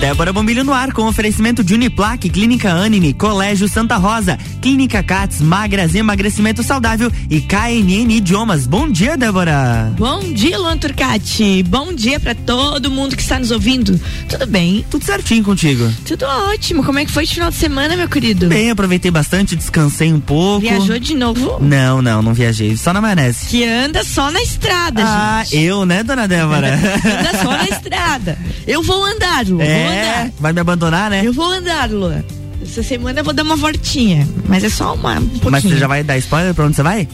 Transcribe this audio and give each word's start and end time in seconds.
Débora 0.00 0.32
Bombilho 0.32 0.64
no 0.64 0.72
ar 0.72 0.94
com 0.94 1.06
oferecimento 1.06 1.62
de 1.62 1.74
Uniplaque, 1.74 2.30
Clínica 2.30 2.72
Anime, 2.72 3.12
Colégio 3.12 3.68
Santa 3.68 3.98
Rosa, 3.98 4.38
Clínica 4.62 5.02
Cats, 5.02 5.42
Magras, 5.42 5.94
Emagrecimento 5.94 6.62
Saudável 6.62 7.12
e 7.28 7.38
KNN 7.42 8.10
Idiomas. 8.10 8.66
Bom 8.66 8.88
dia, 8.88 9.14
Débora. 9.14 9.92
Bom 9.98 10.20
dia, 10.32 10.56
Luan 10.56 10.78
Turcati. 10.78 11.62
Bom 11.62 11.92
dia 11.92 12.18
para 12.18 12.34
todo 12.34 12.90
mundo 12.90 13.14
que 13.14 13.20
está 13.20 13.38
nos 13.38 13.50
ouvindo. 13.50 14.00
Tudo 14.26 14.46
bem? 14.46 14.86
Tudo 14.90 15.04
certinho 15.04 15.44
contigo. 15.44 15.92
Tudo 16.06 16.24
ótimo. 16.24 16.82
Como 16.82 16.98
é 16.98 17.04
que 17.04 17.12
foi 17.12 17.26
de 17.26 17.34
final 17.34 17.50
de 17.50 17.56
semana, 17.56 17.94
meu 17.94 18.08
querido? 18.08 18.48
Bem, 18.48 18.70
aproveitei 18.70 19.10
bastante, 19.10 19.54
descansei 19.54 20.10
um 20.10 20.20
pouco. 20.20 20.62
Viajou 20.62 20.98
de 20.98 21.14
novo? 21.14 21.58
Não, 21.60 22.00
não, 22.00 22.22
não 22.22 22.32
viajei. 22.32 22.74
Só 22.74 22.94
na 22.94 23.02
maionese. 23.02 23.48
Que 23.48 23.64
anda 23.64 24.02
só 24.02 24.30
na 24.30 24.40
estrada, 24.40 25.02
ah, 25.04 25.44
gente. 25.44 25.62
eu, 25.62 25.84
né, 25.84 26.02
dona 26.02 26.26
Débora? 26.26 26.72
anda 27.04 27.42
só 27.42 27.50
na 27.50 27.68
estrada. 27.68 28.38
Eu 28.66 28.82
vou 28.82 29.04
andar, 29.04 29.46
Lu. 29.46 29.60
É, 29.60 29.89
andar. 29.90 30.30
vai 30.38 30.52
me 30.52 30.60
abandonar, 30.60 31.10
né? 31.10 31.22
Eu 31.24 31.32
vou 31.32 31.50
andar, 31.50 31.90
Luan. 31.90 32.22
Essa 32.62 32.82
semana 32.82 33.20
eu 33.20 33.24
vou 33.24 33.32
dar 33.32 33.42
uma 33.42 33.56
voltinha, 33.56 34.28
mas 34.46 34.62
é 34.62 34.68
só 34.68 34.94
uma 34.94 35.18
um. 35.18 35.30
Mas 35.50 35.62
você 35.62 35.76
já 35.76 35.86
vai 35.86 36.04
dar 36.04 36.18
spoiler 36.18 36.54
pra 36.54 36.66
onde 36.66 36.76
você 36.76 36.82
vai? 36.82 37.08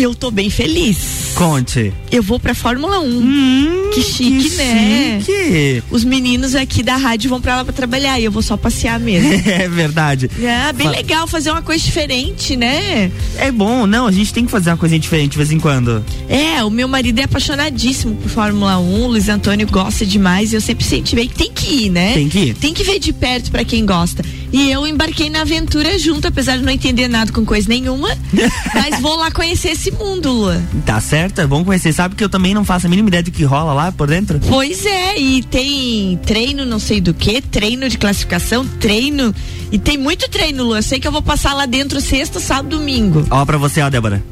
Eu 0.00 0.14
tô 0.14 0.30
bem 0.30 0.48
feliz. 0.48 1.32
Conte. 1.34 1.92
Eu 2.08 2.22
vou 2.22 2.38
pra 2.38 2.54
Fórmula 2.54 3.00
1. 3.00 3.04
Hum, 3.04 3.90
que 3.92 4.00
chique, 4.00 4.48
que 4.48 4.56
né? 4.56 5.20
Chique. 5.20 5.82
Os 5.90 6.04
meninos 6.04 6.54
aqui 6.54 6.84
da 6.84 6.96
rádio 6.96 7.28
vão 7.28 7.40
pra 7.40 7.56
lá 7.56 7.64
pra 7.64 7.72
trabalhar 7.72 8.20
e 8.20 8.24
eu 8.24 8.30
vou 8.30 8.40
só 8.40 8.56
passear 8.56 9.00
mesmo. 9.00 9.32
é 9.50 9.68
verdade. 9.68 10.30
É, 10.40 10.72
bem 10.72 10.88
legal 10.88 11.26
fazer 11.26 11.50
uma 11.50 11.62
coisa 11.62 11.82
diferente, 11.82 12.56
né? 12.56 13.10
É 13.38 13.50
bom, 13.50 13.88
não, 13.88 14.06
a 14.06 14.12
gente 14.12 14.32
tem 14.32 14.44
que 14.44 14.52
fazer 14.52 14.70
uma 14.70 14.76
coisinha 14.76 15.00
diferente 15.00 15.32
de 15.32 15.36
vez 15.36 15.50
em 15.50 15.58
quando. 15.58 16.04
É, 16.28 16.62
o 16.62 16.70
meu 16.70 16.86
marido 16.86 17.18
é 17.18 17.24
apaixonadíssimo 17.24 18.14
por 18.14 18.28
Fórmula 18.28 18.78
1, 18.78 19.02
o 19.02 19.06
Luiz 19.08 19.28
Antônio 19.28 19.66
gosta 19.66 20.06
demais 20.06 20.52
e 20.52 20.56
eu 20.56 20.60
sempre 20.60 20.84
incentivei 20.84 21.26
que 21.26 21.34
tem 21.34 21.52
que 21.52 21.86
ir, 21.86 21.90
né? 21.90 22.14
Tem 22.14 22.28
que 22.28 22.38
ir. 22.38 22.54
Tem 22.54 22.72
que 22.72 22.84
ver 22.84 23.00
de 23.00 23.12
perto 23.12 23.50
pra 23.50 23.64
quem 23.64 23.84
gosta. 23.84 24.24
E 24.52 24.70
eu 24.70 24.86
embarquei 24.86 25.28
na 25.28 25.42
aventura 25.42 25.98
junto, 25.98 26.26
apesar 26.26 26.56
de 26.56 26.62
não 26.62 26.72
entender 26.72 27.08
nada 27.08 27.30
com 27.32 27.44
coisa 27.44 27.68
nenhuma. 27.68 28.08
mas 28.74 29.00
vou 29.00 29.16
lá 29.16 29.30
conhecer 29.30 29.70
esse 29.70 29.87
mundo, 29.90 30.30
Lua. 30.30 30.62
Tá 30.84 31.00
certo, 31.00 31.40
é 31.40 31.46
bom 31.46 31.64
conhecer. 31.64 31.92
Sabe 31.92 32.14
que 32.14 32.24
eu 32.24 32.28
também 32.28 32.54
não 32.54 32.64
faço 32.64 32.86
a 32.86 32.90
mínima 32.90 33.08
ideia 33.08 33.22
do 33.22 33.30
que 33.30 33.44
rola 33.44 33.72
lá 33.72 33.92
por 33.92 34.06
dentro? 34.08 34.40
Pois 34.48 34.84
é, 34.86 35.18
e 35.18 35.42
tem 35.42 36.18
treino 36.24 36.64
não 36.64 36.78
sei 36.78 37.00
do 37.00 37.14
que, 37.14 37.40
treino 37.40 37.88
de 37.88 37.98
classificação, 37.98 38.66
treino. 38.66 39.34
E 39.70 39.78
tem 39.78 39.98
muito 39.98 40.28
treino, 40.28 40.64
Lua. 40.64 40.78
Eu 40.78 40.82
sei 40.82 40.98
que 41.00 41.06
eu 41.06 41.12
vou 41.12 41.22
passar 41.22 41.54
lá 41.54 41.66
dentro 41.66 42.00
sexta, 42.00 42.40
sábado, 42.40 42.78
domingo. 42.78 43.26
Ó, 43.30 43.44
pra 43.44 43.58
você, 43.58 43.82
ó, 43.82 43.90
Débora. 43.90 44.22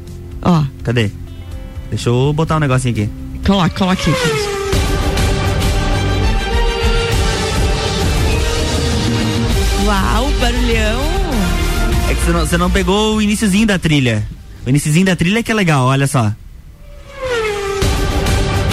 Ó. 0.43 0.65
Cadê? 0.83 1.11
Deixa 1.91 2.09
eu 2.09 2.33
botar 2.33 2.57
um 2.57 2.61
negocinho 2.61 2.93
aqui. 2.93 3.11
Coloca, 3.45 3.71
coloca 3.71 4.01
aqui. 4.01 4.11
Uau, 9.87 10.31
barulhão. 10.41 11.01
É 12.09 12.15
que 12.15 12.21
você 12.21 12.33
não, 12.33 12.41
você 12.41 12.59
não 12.59 12.71
pegou 12.71 13.17
o 13.17 13.23
iniciozinho 13.23 13.67
da 13.67 13.79
trilha. 13.79 14.27
O 14.67 14.69
iniciozinho 14.69 15.07
da 15.07 15.15
trilha 15.15 15.43
que 15.43 15.51
é 15.51 15.55
legal, 15.55 15.87
olha 15.87 16.07
só. 16.07 16.33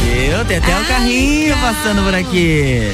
Viu? 0.01 0.45
Tem 0.45 0.57
até 0.57 0.75
o 0.77 0.81
um 0.81 0.85
carrinho 0.85 1.55
legal. 1.55 1.73
passando 1.73 2.03
por 2.03 2.15
aqui. 2.15 2.91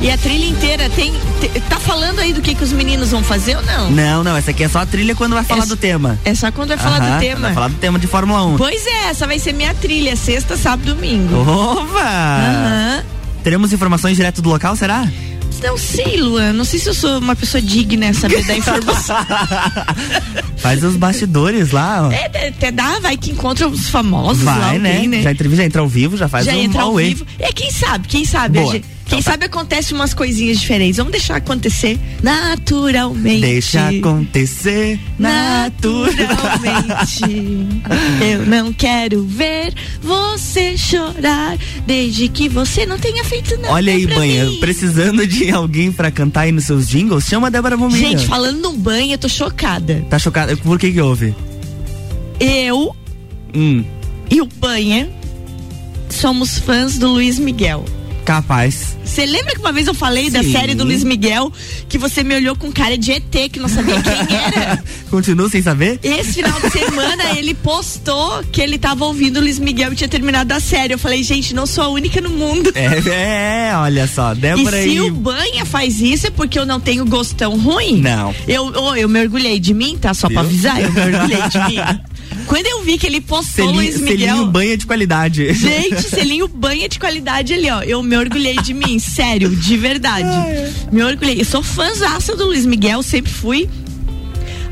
E 0.00 0.10
a 0.10 0.16
trilha 0.16 0.46
inteira 0.46 0.88
tem. 0.90 1.12
te- 1.40 1.60
tá 1.68 1.78
falando 1.80 2.20
aí 2.20 2.32
do 2.32 2.40
que, 2.40 2.54
que 2.54 2.62
os 2.62 2.72
meninos 2.72 3.10
vão 3.10 3.22
fazer 3.22 3.56
ou 3.56 3.62
não? 3.64 3.90
Não, 3.90 4.24
não, 4.24 4.36
essa 4.36 4.52
aqui 4.52 4.62
é 4.62 4.68
só 4.68 4.78
a 4.78 4.86
trilha 4.86 5.14
quando 5.14 5.34
vai 5.34 5.42
falar 5.44 5.60
Essa- 5.62 5.68
do 5.68 5.76
tema. 5.76 6.18
É 6.24 6.34
só 6.34 6.50
quando 6.52 6.68
vai 6.68 6.78
falar 6.78 7.00
Aham, 7.02 7.16
do 7.16 7.20
tema. 7.20 7.40
Vai 7.40 7.54
falar 7.54 7.68
do 7.68 7.74
tema 7.76 7.98
de 7.98 8.06
Fórmula 8.06 8.44
1. 8.46 8.56
Pois 8.56 8.86
é, 8.86 9.08
essa 9.10 9.26
vai 9.26 9.38
ser 9.40 9.52
minha 9.52 9.74
trilha, 9.74 10.14
sexta, 10.16 10.56
sábado, 10.56 10.94
domingo. 10.94 11.36
Opa! 11.40 12.00
Aham. 12.00 13.02
Teremos 13.42 13.72
informações 13.72 14.16
direto 14.16 14.40
do 14.40 14.48
local, 14.48 14.76
será? 14.76 15.06
Não 15.62 15.76
sei, 15.76 16.16
Luan. 16.16 16.52
Não 16.52 16.64
sei 16.64 16.78
se 16.78 16.88
eu 16.88 16.94
sou 16.94 17.18
uma 17.18 17.34
pessoa 17.36 17.60
digna 17.60 18.10
de 18.10 18.16
saber 18.16 18.44
da 18.46 18.56
informação. 18.56 19.16
Faz 20.58 20.82
os 20.82 20.96
bastidores 20.96 21.70
lá, 21.70 22.08
é, 22.12 22.48
até 22.48 22.70
dá, 22.72 22.98
vai 23.00 23.16
que 23.16 23.30
encontra 23.30 23.68
os 23.68 23.88
famosos 23.88 24.42
lá. 24.42 24.58
Vai, 24.58 24.78
né? 24.78 25.06
né? 25.06 25.22
Já 25.22 25.30
entrevista, 25.30 25.62
já 25.62 25.66
entra 25.66 25.80
ao 25.80 25.88
vivo, 25.88 26.16
já 26.16 26.28
faz 26.28 26.46
já 26.46 26.52
um 26.52 26.56
entra 26.56 26.82
ao 26.82 26.96
vivo. 26.96 27.24
É, 27.38 27.52
quem 27.52 27.70
sabe, 27.70 28.08
quem 28.08 28.24
sabe. 28.24 28.58
Boa. 28.58 28.70
a 28.70 28.74
gente- 28.74 28.97
quem 29.08 29.22
tá. 29.22 29.32
sabe 29.32 29.46
acontece 29.46 29.94
umas 29.94 30.12
coisinhas 30.14 30.58
diferentes. 30.58 30.96
Vamos 30.98 31.12
deixar 31.12 31.36
acontecer 31.36 31.98
naturalmente. 32.22 33.40
Deixa 33.40 33.88
acontecer 33.88 35.00
naturalmente. 35.18 36.18
Eu 38.22 38.46
não 38.46 38.72
quero 38.72 39.24
ver 39.24 39.72
você 40.02 40.76
chorar 40.76 41.56
desde 41.86 42.28
que 42.28 42.48
você 42.48 42.86
não 42.86 42.98
tenha 42.98 43.24
feito 43.24 43.56
nada. 43.56 43.72
Olha 43.72 43.92
aí, 43.92 44.06
banha, 44.06 44.44
mim. 44.44 44.60
precisando 44.60 45.26
de 45.26 45.50
alguém 45.50 45.90
pra 45.90 46.10
cantar 46.10 46.42
aí 46.42 46.52
nos 46.52 46.64
seus 46.64 46.88
jingles, 46.88 47.24
chama 47.24 47.46
a 47.48 47.50
Débora 47.50 47.76
Bombilha. 47.76 48.08
Gente, 48.08 48.26
falando 48.26 48.60
no 48.60 48.72
banho, 48.72 49.14
eu 49.14 49.18
tô 49.18 49.28
chocada. 49.28 50.04
Tá 50.10 50.18
chocada? 50.18 50.56
Por 50.56 50.78
que 50.78 50.92
que 50.92 51.00
houve? 51.00 51.34
Eu 52.38 52.94
Hum, 53.54 53.84
e 54.30 54.40
o 54.40 54.46
Banha 54.46 55.08
somos 56.10 56.58
fãs 56.58 56.98
do 56.98 57.08
Luiz 57.08 57.38
Miguel. 57.38 57.84
Capaz. 58.28 58.94
Você 59.02 59.24
lembra 59.24 59.54
que 59.54 59.60
uma 59.60 59.72
vez 59.72 59.86
eu 59.86 59.94
falei 59.94 60.28
da 60.28 60.42
Sim. 60.42 60.52
série 60.52 60.74
do 60.74 60.84
Luiz 60.84 61.02
Miguel 61.02 61.50
que 61.88 61.96
você 61.96 62.22
me 62.22 62.34
olhou 62.34 62.54
com 62.54 62.70
cara 62.70 62.98
de 62.98 63.10
ET, 63.10 63.50
que 63.50 63.58
não 63.58 63.70
sabia 63.70 64.02
quem 64.02 64.36
era? 64.36 64.84
Continua 65.08 65.48
sem 65.48 65.62
saber? 65.62 65.98
Esse 66.02 66.34
final 66.34 66.60
de 66.60 66.70
semana 66.70 67.24
ele 67.38 67.54
postou 67.54 68.44
que 68.52 68.60
ele 68.60 68.76
tava 68.76 69.06
ouvindo 69.06 69.38
o 69.38 69.40
Luiz 69.40 69.58
Miguel 69.58 69.94
e 69.94 69.96
tinha 69.96 70.08
terminado 70.08 70.52
a 70.52 70.60
série. 70.60 70.92
Eu 70.92 70.98
falei, 70.98 71.22
gente, 71.22 71.54
não 71.54 71.64
sou 71.64 71.84
a 71.84 71.88
única 71.88 72.20
no 72.20 72.28
mundo. 72.28 72.70
É, 72.74 73.70
é, 73.70 73.76
olha 73.78 74.06
só, 74.06 74.32
E 74.32 74.36
Débora 74.36 74.82
se 74.82 74.90
aí. 74.90 75.00
o 75.00 75.10
Banha 75.10 75.64
faz 75.64 75.98
isso 76.02 76.26
é 76.26 76.30
porque 76.30 76.58
eu 76.58 76.66
não 76.66 76.78
tenho 76.78 77.06
gostão 77.06 77.58
ruim? 77.58 78.02
Não. 78.02 78.34
Eu, 78.46 78.70
oh, 78.76 78.94
eu 78.94 79.08
me 79.08 79.22
orgulhei 79.22 79.58
de 79.58 79.72
mim, 79.72 79.96
tá? 79.96 80.12
Só 80.12 80.28
pra 80.28 80.42
Viu? 80.42 80.50
avisar, 80.50 80.82
eu 80.82 80.92
me 80.92 81.00
orgulhei 81.00 81.48
de 81.48 81.58
mim. 81.60 81.78
Quando 82.48 82.66
eu 82.66 82.82
vi 82.82 82.96
que 82.96 83.06
ele 83.06 83.20
postou 83.20 83.66
o 83.66 83.68
Selinho, 83.68 83.74
Luiz 83.74 84.00
Miguel. 84.00 84.18
selinho 84.18 84.46
banha 84.46 84.76
de 84.76 84.86
qualidade. 84.86 85.52
Gente, 85.52 86.02
selinho 86.08 86.48
banha 86.48 86.88
de 86.88 86.98
qualidade 86.98 87.52
ali, 87.52 87.70
ó. 87.70 87.82
Eu 87.82 88.02
me 88.02 88.16
orgulhei 88.16 88.56
de 88.56 88.72
mim, 88.72 88.98
sério, 88.98 89.54
de 89.54 89.76
verdade. 89.76 90.28
Me 90.90 91.02
orgulhei. 91.02 91.40
Eu 91.40 91.44
sou 91.44 91.62
fãzaça 91.62 92.34
do 92.34 92.46
Luiz 92.46 92.64
Miguel, 92.64 93.02
sempre 93.02 93.30
fui. 93.30 93.68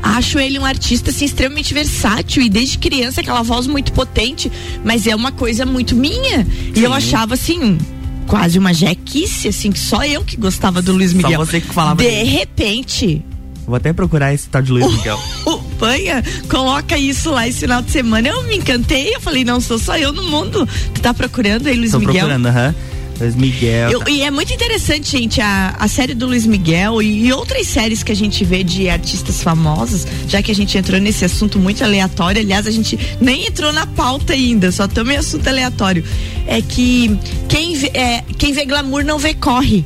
Acho 0.01 0.39
ele 0.39 0.57
um 0.57 0.65
artista 0.65 1.09
assim, 1.11 1.25
extremamente 1.25 1.73
versátil 1.73 2.41
e 2.41 2.49
desde 2.49 2.77
criança 2.77 3.21
aquela 3.21 3.41
voz 3.41 3.67
muito 3.67 3.91
potente, 3.91 4.51
mas 4.83 5.05
é 5.05 5.15
uma 5.15 5.31
coisa 5.31 5.65
muito 5.65 5.95
minha. 5.95 6.47
E 6.75 6.83
eu 6.83 6.91
Sim. 6.91 6.97
achava 6.97 7.33
assim, 7.33 7.77
quase 8.25 8.57
uma 8.57 8.73
jequice, 8.73 9.47
assim, 9.47 9.71
que 9.71 9.79
só 9.79 10.03
eu 10.03 10.23
que 10.23 10.37
gostava 10.37 10.81
do 10.81 10.93
Luiz 10.93 11.11
Só 11.11 11.17
Miguel. 11.17 11.39
você 11.45 11.59
que 11.61 11.67
falava 11.67 12.01
De 12.01 12.09
repente, 12.23 13.23
Vou 13.67 13.75
até 13.75 13.91
procurar 13.91 14.33
esse 14.33 14.47
tal 14.47 14.61
de 14.61 14.71
Luiz 14.71 14.87
Miguel. 14.89 15.19
o 15.45 15.57
Banha 15.77 16.23
coloca 16.49 16.97
isso 16.97 17.29
lá 17.29 17.45
esse 17.47 17.59
final 17.59 17.81
de 17.81 17.91
semana. 17.91 18.29
Eu 18.29 18.43
me 18.43 18.55
encantei, 18.57 19.13
eu 19.13 19.19
falei, 19.19 19.43
não 19.43 19.59
sou 19.59 19.77
só 19.77 19.97
eu 19.97 20.13
no 20.13 20.23
mundo. 20.23 20.67
Tu 20.95 21.01
tá 21.01 21.13
procurando 21.13 21.67
aí, 21.67 21.75
Luiz 21.75 21.91
Tô 21.91 21.99
Miguel? 21.99 22.13
procurando, 22.15 22.45
aham. 22.47 22.73
Luiz 23.19 23.35
Miguel. 23.35 23.91
Eu- 23.91 24.07
e 24.07 24.21
é 24.21 24.31
muito 24.31 24.53
interessante, 24.53 25.09
gente, 25.11 25.41
a, 25.41 25.75
a 25.79 25.87
série 25.87 26.13
do 26.13 26.27
Luiz 26.27 26.45
Miguel 26.45 27.01
e, 27.01 27.25
e 27.25 27.33
outras 27.33 27.67
séries 27.67 28.03
que 28.03 28.11
a 28.11 28.15
gente 28.15 28.45
vê 28.45 28.63
de 28.63 28.87
artistas 28.89 29.41
famosos, 29.43 30.05
já 30.29 30.41
que 30.41 30.51
a 30.51 30.55
gente 30.55 30.77
entrou 30.77 31.01
nesse 31.01 31.25
assunto 31.25 31.59
muito 31.59 31.83
aleatório, 31.83 32.39
aliás, 32.41 32.67
a 32.67 32.71
gente 32.71 32.97
nem 33.19 33.47
entrou 33.47 33.73
na 33.73 33.85
pauta 33.87 34.33
ainda, 34.33 34.71
só 34.71 34.85
estamos 34.85 35.13
em 35.13 35.17
assunto 35.17 35.47
aleatório. 35.47 36.03
É 36.45 36.61
que 36.61 37.17
quem 37.49 37.75
vê, 37.75 37.87
é, 37.93 38.23
quem 38.37 38.53
vê 38.53 38.65
glamour 38.65 39.03
não 39.03 39.17
vê 39.19 39.33
corre. 39.33 39.83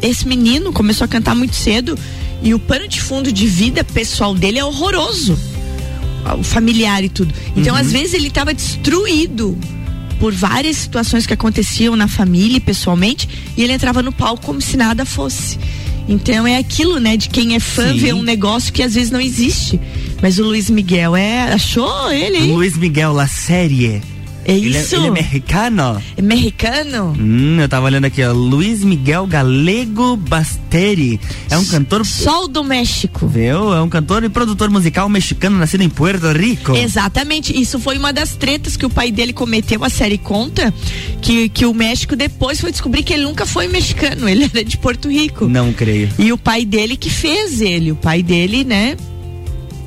Esse 0.00 0.26
menino 0.26 0.72
começou 0.72 1.04
a 1.04 1.08
cantar 1.08 1.34
muito 1.34 1.54
cedo 1.56 1.98
e 2.42 2.54
o 2.54 2.58
pano 2.58 2.86
de 2.86 3.00
fundo 3.00 3.32
de 3.32 3.46
vida 3.46 3.82
pessoal 3.84 4.34
dele 4.34 4.58
é 4.58 4.64
horroroso. 4.64 5.38
O 6.38 6.42
familiar 6.42 7.02
e 7.02 7.08
tudo. 7.08 7.32
Então, 7.56 7.74
às 7.74 7.90
vezes, 7.90 8.14
ele 8.14 8.28
estava 8.28 8.52
destruído 8.52 9.56
por 10.18 10.32
várias 10.32 10.76
situações 10.76 11.26
que 11.26 11.32
aconteciam 11.32 11.96
na 11.96 12.08
família 12.08 12.56
e 12.56 12.60
pessoalmente, 12.60 13.28
e 13.56 13.62
ele 13.62 13.72
entrava 13.72 14.02
no 14.02 14.12
palco 14.12 14.44
como 14.44 14.60
se 14.60 14.76
nada 14.76 15.04
fosse. 15.04 15.58
Então 16.08 16.46
é 16.46 16.56
aquilo, 16.56 16.98
né, 16.98 17.16
de 17.16 17.28
quem 17.28 17.54
é 17.54 17.60
fã 17.60 17.92
Sim. 17.92 17.98
ver 17.98 18.14
um 18.14 18.22
negócio 18.22 18.72
que 18.72 18.82
às 18.82 18.94
vezes 18.94 19.10
não 19.10 19.20
existe. 19.20 19.78
Mas 20.22 20.38
o 20.38 20.44
Luiz 20.44 20.70
Miguel 20.70 21.14
é. 21.14 21.52
Achou 21.52 22.10
ele? 22.10 22.38
aí? 22.38 22.50
Luiz 22.50 22.76
Miguel, 22.76 23.12
la 23.12 23.28
série. 23.28 24.00
É 24.48 24.52
Ele 24.52 24.74
é, 24.74 24.80
isso? 24.80 24.96
ele 24.96 25.08
é 25.08 25.10
mexicano? 25.10 26.02
É 26.16 26.22
mexicano? 26.22 27.14
Hum, 27.20 27.60
eu 27.60 27.68
tava 27.68 27.84
olhando 27.84 28.06
aqui, 28.06 28.24
ó. 28.24 28.32
Luiz 28.32 28.82
Miguel 28.82 29.26
Galego 29.26 30.16
Basteri. 30.16 31.20
É 31.50 31.58
um 31.58 31.64
cantor. 31.66 32.06
Sol 32.06 32.48
do 32.48 32.64
México. 32.64 33.26
Viu? 33.26 33.74
É 33.74 33.82
um 33.82 33.90
cantor 33.90 34.24
e 34.24 34.30
produtor 34.30 34.70
musical 34.70 35.06
mexicano 35.06 35.58
nascido 35.58 35.82
em 35.82 35.90
Puerto 35.90 36.32
Rico. 36.32 36.74
Exatamente, 36.74 37.54
isso 37.60 37.78
foi 37.78 37.98
uma 37.98 38.10
das 38.10 38.36
tretas 38.36 38.74
que 38.74 38.86
o 38.86 38.90
pai 38.90 39.12
dele 39.12 39.34
cometeu, 39.34 39.84
a 39.84 39.90
série 39.90 40.16
conta, 40.16 40.72
que, 41.20 41.50
que 41.50 41.66
o 41.66 41.74
México 41.74 42.16
depois 42.16 42.58
foi 42.58 42.70
descobrir 42.70 43.02
que 43.02 43.12
ele 43.12 43.24
nunca 43.24 43.44
foi 43.44 43.68
mexicano, 43.68 44.26
ele 44.26 44.44
era 44.44 44.64
de 44.64 44.78
Porto 44.78 45.10
Rico. 45.10 45.46
Não 45.46 45.74
creio. 45.74 46.08
E 46.18 46.32
o 46.32 46.38
pai 46.38 46.64
dele 46.64 46.96
que 46.96 47.10
fez 47.10 47.60
ele, 47.60 47.92
o 47.92 47.96
pai 47.96 48.22
dele, 48.22 48.64
né? 48.64 48.96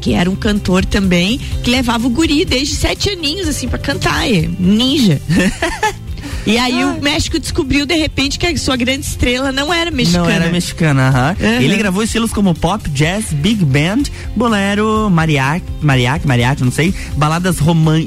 Que 0.02 0.14
era 0.14 0.30
um 0.30 0.36
cantor 0.36 0.84
também, 0.84 1.40
que 1.64 1.70
levava 1.70 2.08
o 2.08 2.10
guri 2.10 2.44
desde 2.44 2.76
sete 2.76 3.10
aninhos, 3.10 3.48
assim, 3.48 3.68
pra 3.68 3.78
cantar, 3.78 4.28
é, 4.30 4.50
ninja. 4.60 5.22
E 6.46 6.58
aí 6.58 6.84
o 6.84 7.02
México 7.02 7.40
descobriu 7.40 7.86
de 7.86 7.96
repente 7.96 8.40
que 8.40 8.46
a 8.46 8.58
sua 8.58 8.76
grande 8.76 9.06
estrela 9.06 9.52
não 9.52 9.74
era 9.74 9.92
mexicana. 9.92 10.24
Não 10.24 10.32
era 10.32 10.52
mexicana, 10.52 11.08
aham. 11.08 11.36
Uhum. 11.40 11.62
Ele 11.62 11.76
gravou 11.78 12.04
estilos 12.04 12.32
como 12.32 12.54
pop, 12.54 12.90
jazz, 12.90 13.26
big 13.32 13.64
band, 13.64 14.04
bolero, 14.36 15.10
mariachi, 15.10 15.66
mariachi, 15.82 16.28
mariachi, 16.28 16.64
não 16.64 16.72
sei, 16.72 16.94
baladas 17.16 17.58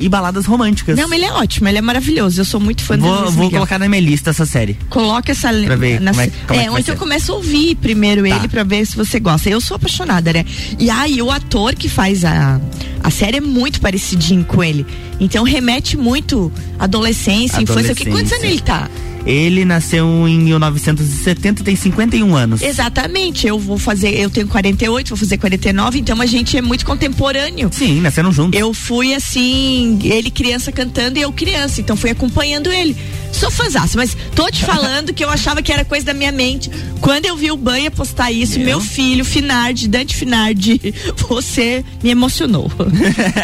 e 0.00 0.08
baladas 0.08 0.46
românticas. 0.46 0.96
Não, 0.96 1.08
mas 1.08 1.18
ele 1.18 1.26
é 1.26 1.32
ótimo, 1.32 1.68
ele 1.68 1.78
é 1.78 1.82
maravilhoso. 1.82 2.40
Eu 2.40 2.44
sou 2.44 2.60
muito 2.60 2.82
fã 2.82 2.96
vou, 2.96 3.16
dele. 3.16 3.30
Vou 3.32 3.50
colocar 3.50 3.78
na 3.78 3.88
minha 3.88 4.00
lista 4.00 4.30
essa 4.30 4.46
série. 4.46 4.76
Coloca 4.90 5.32
essa 5.32 5.52
pra 5.52 5.76
ver 5.76 6.00
na, 6.00 6.10
é, 6.10 6.30
como 6.46 6.60
é, 6.60 6.64
é 6.64 6.70
onde 6.70 6.90
eu 6.90 6.96
começo 6.96 7.32
a 7.32 7.36
ouvir 7.36 7.76
primeiro 7.76 8.22
tá. 8.28 8.36
ele 8.36 8.48
pra 8.48 8.64
ver 8.64 8.84
se 8.86 8.96
você 8.96 9.20
gosta. 9.20 9.48
Eu 9.48 9.60
sou 9.60 9.76
apaixonada, 9.76 10.32
né? 10.32 10.44
E 10.78 10.90
aí 10.90 11.20
o 11.22 11.30
ator 11.30 11.74
que 11.74 11.88
faz 11.88 12.24
a 12.24 12.60
a 13.04 13.10
série 13.10 13.36
é 13.36 13.40
muito 13.40 13.82
parecidinho 13.82 14.46
com 14.46 14.64
ele. 14.64 14.86
Então 15.20 15.44
remete 15.44 15.94
muito 15.94 16.50
adolescência, 16.78 17.58
adolescência. 17.58 17.60
infância. 17.62 17.94
Que 17.94 18.10
quantos 18.10 18.32
anos 18.32 18.44
ele 18.44 18.60
tá? 18.62 18.90
Ele 19.26 19.64
nasceu 19.64 20.06
em 20.28 20.38
1970 20.38 21.62
e 21.62 21.64
tem 21.64 21.76
51 21.76 22.36
anos. 22.36 22.62
Exatamente. 22.62 23.46
Eu 23.46 23.58
vou 23.58 23.78
fazer, 23.78 24.10
eu 24.18 24.28
tenho 24.28 24.46
48, 24.46 25.08
vou 25.08 25.18
fazer 25.18 25.38
49, 25.38 25.98
então 25.98 26.20
a 26.20 26.26
gente 26.26 26.56
é 26.56 26.62
muito 26.62 26.84
contemporâneo. 26.84 27.70
Sim, 27.72 28.00
nasceram 28.00 28.30
juntos. 28.30 28.58
Eu 28.58 28.74
fui 28.74 29.14
assim, 29.14 29.98
ele 30.02 30.30
criança 30.30 30.70
cantando 30.70 31.18
e 31.18 31.22
eu 31.22 31.32
criança, 31.32 31.80
então 31.80 31.96
fui 31.96 32.10
acompanhando 32.10 32.70
ele. 32.70 32.96
Sou 33.32 33.50
fãzaço, 33.50 33.96
mas 33.96 34.16
tô 34.34 34.48
te 34.50 34.62
falando 34.64 35.12
que 35.12 35.24
eu 35.24 35.30
achava 35.30 35.62
que 35.62 35.72
era 35.72 35.84
coisa 35.84 36.06
da 36.06 36.14
minha 36.14 36.30
mente. 36.30 36.70
Quando 37.00 37.26
eu 37.26 37.36
vi 37.36 37.50
o 37.50 37.56
Banha 37.56 37.90
postar 37.90 38.30
isso, 38.30 38.60
meu 38.60 38.80
filho, 38.80 39.24
Finardi, 39.24 39.88
Dante 39.88 40.14
Finardi, 40.14 40.94
você 41.28 41.84
me 42.02 42.10
emocionou. 42.10 42.70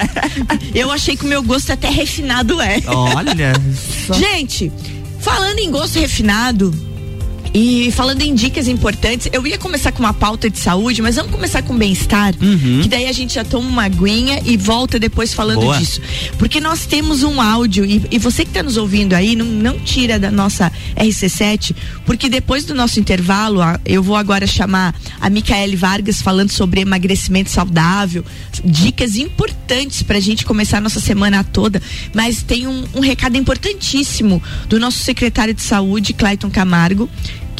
eu 0.74 0.90
achei 0.90 1.16
que 1.16 1.24
o 1.24 1.28
meu 1.28 1.42
gosto 1.42 1.72
até 1.72 1.88
refinado 1.88 2.60
é. 2.60 2.80
Olha. 2.86 3.52
Só... 4.06 4.14
Gente, 4.14 4.70
Falando 5.20 5.58
em 5.58 5.70
gosto 5.70 5.98
refinado, 5.98 6.74
e 7.52 7.90
falando 7.90 8.22
em 8.22 8.32
dicas 8.34 8.68
importantes, 8.68 9.28
eu 9.32 9.44
ia 9.44 9.58
começar 9.58 9.90
com 9.90 9.98
uma 9.98 10.14
pauta 10.14 10.48
de 10.48 10.58
saúde, 10.58 11.02
mas 11.02 11.16
vamos 11.16 11.32
começar 11.32 11.62
com 11.62 11.76
bem-estar, 11.76 12.32
uhum. 12.40 12.80
que 12.82 12.88
daí 12.88 13.06
a 13.06 13.12
gente 13.12 13.34
já 13.34 13.44
toma 13.44 13.68
uma 13.68 13.84
aguinha 13.84 14.40
e 14.44 14.56
volta 14.56 15.00
depois 15.00 15.34
falando 15.34 15.62
Boa. 15.62 15.76
disso. 15.76 16.00
Porque 16.38 16.60
nós 16.60 16.86
temos 16.86 17.24
um 17.24 17.40
áudio, 17.40 17.84
e, 17.84 18.02
e 18.10 18.18
você 18.18 18.44
que 18.44 18.50
está 18.50 18.62
nos 18.62 18.76
ouvindo 18.76 19.14
aí, 19.14 19.34
não, 19.34 19.46
não 19.46 19.78
tira 19.80 20.18
da 20.18 20.30
nossa 20.30 20.70
RC7, 20.96 21.74
porque 22.06 22.28
depois 22.28 22.64
do 22.64 22.74
nosso 22.74 23.00
intervalo, 23.00 23.60
eu 23.84 24.02
vou 24.02 24.14
agora 24.14 24.46
chamar 24.46 24.94
a 25.20 25.28
Micaele 25.28 25.74
Vargas 25.74 26.22
falando 26.22 26.50
sobre 26.50 26.80
emagrecimento 26.80 27.50
saudável, 27.50 28.24
dicas 28.64 29.16
importantes 29.16 30.04
para 30.04 30.18
a 30.18 30.20
gente 30.20 30.44
começar 30.44 30.78
a 30.78 30.80
nossa 30.80 31.00
semana 31.00 31.42
toda, 31.42 31.82
mas 32.14 32.42
tem 32.42 32.68
um, 32.68 32.84
um 32.94 33.00
recado 33.00 33.36
importantíssimo 33.36 34.40
do 34.68 34.78
nosso 34.78 34.98
secretário 34.98 35.52
de 35.52 35.62
saúde, 35.62 36.12
Clayton 36.12 36.50
Camargo, 36.50 37.08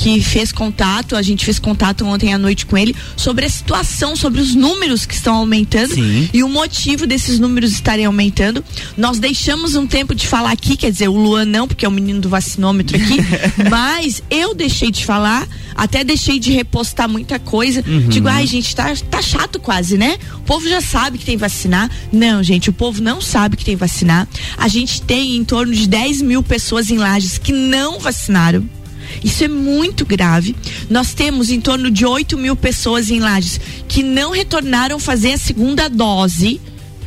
que 0.01 0.19
fez 0.23 0.51
contato, 0.51 1.15
a 1.15 1.21
gente 1.21 1.45
fez 1.45 1.59
contato 1.59 2.07
ontem 2.07 2.33
à 2.33 2.39
noite 2.39 2.65
com 2.65 2.77
ele 2.77 2.97
sobre 3.15 3.45
a 3.45 3.51
situação, 3.51 4.17
sobre 4.17 4.41
os 4.41 4.55
números 4.55 5.05
que 5.05 5.13
estão 5.13 5.35
aumentando 5.35 5.95
Sim. 5.95 6.27
e 6.33 6.43
o 6.43 6.49
motivo 6.49 7.07
desses 7.07 7.39
números 7.39 7.73
estarem 7.73 8.07
aumentando. 8.07 8.65
Nós 8.97 9.19
deixamos 9.19 9.75
um 9.75 9.87
tempo 9.87 10.15
de 10.15 10.27
falar 10.27 10.53
aqui, 10.53 10.75
quer 10.75 10.91
dizer, 10.91 11.09
o 11.09 11.15
Luan 11.15 11.45
não, 11.45 11.69
porque 11.69 11.85
é 11.85 11.89
o 11.89 11.93
menino 11.93 12.19
do 12.19 12.31
vacinômetro 12.31 12.97
aqui, 12.97 13.19
mas 13.69 14.23
eu 14.31 14.55
deixei 14.55 14.91
de 14.91 15.05
falar, 15.05 15.47
até 15.75 16.03
deixei 16.03 16.39
de 16.39 16.51
repostar 16.51 17.07
muita 17.07 17.39
coisa. 17.39 17.85
Uhum. 17.87 18.09
Digo, 18.09 18.27
ai, 18.27 18.47
gente, 18.47 18.75
tá, 18.75 18.95
tá 19.11 19.21
chato 19.21 19.61
quase, 19.61 19.99
né? 19.99 20.17
O 20.37 20.41
povo 20.41 20.67
já 20.67 20.81
sabe 20.81 21.19
que 21.19 21.27
tem 21.27 21.37
vacinar. 21.37 21.91
Não, 22.11 22.43
gente, 22.43 22.71
o 22.71 22.73
povo 22.73 23.03
não 23.03 23.21
sabe 23.21 23.55
que 23.55 23.67
tem 23.67 23.77
vacinar. 23.77 24.27
A 24.57 24.67
gente 24.67 25.03
tem 25.03 25.37
em 25.37 25.45
torno 25.45 25.75
de 25.75 25.87
10 25.87 26.23
mil 26.23 26.43
pessoas 26.43 26.91
em 26.91 26.97
lajes 26.97 27.37
que 27.37 27.53
não 27.53 28.01
vacinaram. 28.01 28.80
Isso 29.23 29.45
é 29.45 29.49
muito 29.49 30.05
grave. 30.05 30.55
Nós 30.89 31.15
temos 31.15 31.51
em 31.51 31.61
torno 31.61 31.91
de 31.91 32.05
8 32.05 32.37
mil 32.39 32.57
pessoas 32.57 33.11
em 33.11 33.21
Lages 33.21 33.61
que 33.89 34.03
não 34.03 34.31
retornaram 34.31 34.99
fazer 34.99 35.33
a 35.33 35.39
segunda 35.39 35.89
dose. 35.89 36.61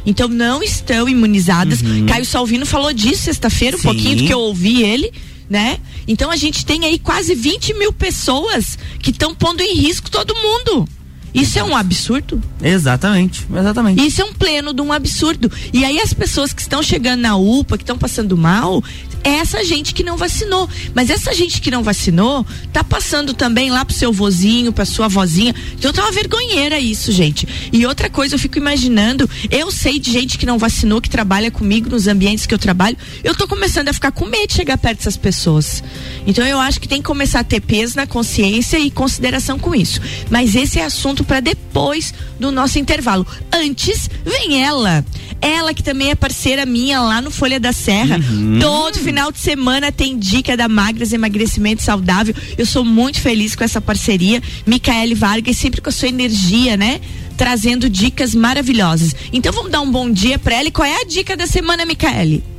Então 0.06 0.28
não 0.28 0.62
estão 0.62 1.08
imunizadas. 1.08 1.82
Uhum. 1.82 2.06
Caio 2.06 2.26
Salvino 2.26 2.66
falou 2.66 2.92
disso 2.94 3.24
sexta-feira, 3.24 3.78
um 3.78 3.80
Sim. 3.80 3.88
pouquinho 3.88 4.16
do 4.18 4.26
que 4.26 4.34
eu 4.34 4.40
ouvi 4.40 4.84
ele, 4.84 5.12
né? 5.50 5.78
Então 6.08 6.30
a 6.30 6.36
gente 6.36 6.66
tem 6.66 6.84
aí 6.86 7.00
quase 7.00 7.34
20 7.34 7.74
mil 7.76 7.94
pessoas 7.94 8.78
que 9.00 9.12
estão 9.12 9.34
pondo 9.34 9.62
em 9.62 9.76
risco 9.76 10.12
todo 10.12 10.36
mundo. 10.36 10.88
Isso 11.34 11.58
é 11.58 11.64
um 11.64 11.76
absurdo? 11.76 12.42
Exatamente, 12.62 13.48
exatamente. 13.52 14.06
Isso 14.06 14.22
é 14.22 14.26
um 14.26 14.34
pleno 14.34 14.72
de 14.72 14.82
um 14.82 14.94
absurdo. 14.94 15.52
E 15.74 15.84
aí 15.84 16.00
as 16.00 16.14
pessoas 16.14 16.54
que 16.54 16.62
estão 16.62 16.84
chegando 16.84 17.22
na 17.22 17.36
UPA, 17.36 17.76
que 17.76 17.84
estão 17.84 17.98
passando 17.98 18.38
mal, 18.38 18.84
é 19.24 19.36
essa 19.36 19.64
gente 19.64 19.94
que 19.94 20.04
não 20.04 20.18
vacinou. 20.18 20.70
Mas 20.94 21.10
essa 21.10 21.34
gente 21.34 21.62
que 21.62 21.72
não 21.72 21.84
vacinou 21.84 22.46
tá 22.72 22.84
passando 22.84 23.34
também 23.34 23.70
lá 23.70 23.86
pro 23.86 23.96
seu 23.96 24.12
vozinho, 24.12 24.74
pra 24.74 24.86
sua 24.86 25.08
vozinha. 25.08 25.56
Então 25.74 25.94
tá 25.94 26.04
uma 26.04 26.12
vergonheira 26.12 26.80
isso, 26.80 27.12
gente. 27.12 27.48
E 27.72 27.86
outra 27.86 28.10
coisa, 28.10 28.36
eu 28.36 28.40
fico 28.40 28.58
imaginando, 28.58 29.30
eu 29.50 29.72
sei 29.72 30.00
de 30.00 30.12
gente 30.12 30.38
que 30.38 30.46
não 30.46 30.58
vacinou, 30.58 31.02
que 31.02 31.10
trabalha 31.10 31.50
comigo 31.50 31.90
nos 31.90 32.08
ambientes 32.08 32.46
que 32.46 32.54
eu 32.54 32.60
trabalho. 32.60 32.98
Eu 33.24 33.36
tô 33.36 33.48
começando 33.48 33.90
a 33.90 33.94
ficar 33.94 34.12
com 34.12 34.26
medo 34.26 34.48
de 34.48 34.54
chegar 34.54 34.78
perto 34.78 34.98
dessas 34.98 35.18
pessoas. 35.18 35.84
Então 36.28 36.46
eu 36.46 36.60
acho 36.60 36.80
que 36.80 36.88
tem 36.88 37.00
que 37.00 37.08
começar 37.08 37.40
a 37.40 37.44
ter 37.44 37.62
peso 37.62 37.96
na 37.96 38.06
consciência 38.06 38.78
e 38.78 38.92
consideração 38.92 39.58
com 39.58 39.74
isso. 39.74 40.00
Mas 40.30 40.56
esse 40.56 40.80
é 40.80 40.86
assunto 40.86 41.24
para 41.24 41.40
depois 41.40 42.14
do 42.40 42.52
nosso 42.52 42.80
intervalo. 42.80 43.26
Antes, 43.52 44.10
vem 44.26 44.64
ela. 44.64 45.06
Ela 45.44 45.74
que 45.74 45.84
também 45.84 46.10
é 46.10 46.16
parceira 46.16 46.66
minha 46.66 47.02
lá 47.02 47.22
no 47.22 47.30
Folha 47.30 47.60
da 47.60 47.74
Serra. 47.74 48.18
Uhum. 48.18 48.60
Todo 48.62 48.98
final 48.98 49.30
de 49.30 49.40
semana 49.40 49.92
tem 49.92 50.18
dica 50.18 50.56
da 50.56 50.70
Magras 50.70 51.12
Emagrecimento 51.12 51.84
Saudável. 51.84 52.34
Eu 52.58 52.66
sou 52.66 52.86
muito 52.86 53.20
feliz 53.20 53.54
com 53.54 53.64
essa 53.64 53.82
parceria. 53.82 54.42
Micaele 54.66 55.14
Vargas, 55.14 55.58
sempre 55.58 55.82
com 55.82 55.90
a 55.90 55.92
sua 55.92 56.08
energia, 56.08 56.78
né? 56.78 57.02
Trazendo 57.36 57.90
dicas 57.90 58.34
maravilhosas. 58.34 59.14
Então 59.34 59.52
vamos 59.52 59.70
dar 59.70 59.82
um 59.82 59.92
bom 59.92 60.10
dia 60.10 60.40
para 60.40 60.56
ela. 60.56 60.70
E 60.70 60.72
qual 60.72 60.88
é 60.88 61.02
a 61.02 61.06
dica 61.06 61.36
da 61.36 61.46
semana, 61.46 61.86
Micaele? 61.86 62.53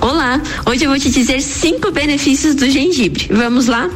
Olá, 0.00 0.42
hoje 0.66 0.84
eu 0.84 0.90
vou 0.90 0.98
te 0.98 1.10
dizer 1.10 1.40
cinco 1.40 1.90
benefícios 1.90 2.54
do 2.54 2.68
gengibre. 2.68 3.28
Vamos 3.30 3.66
lá? 3.66 3.88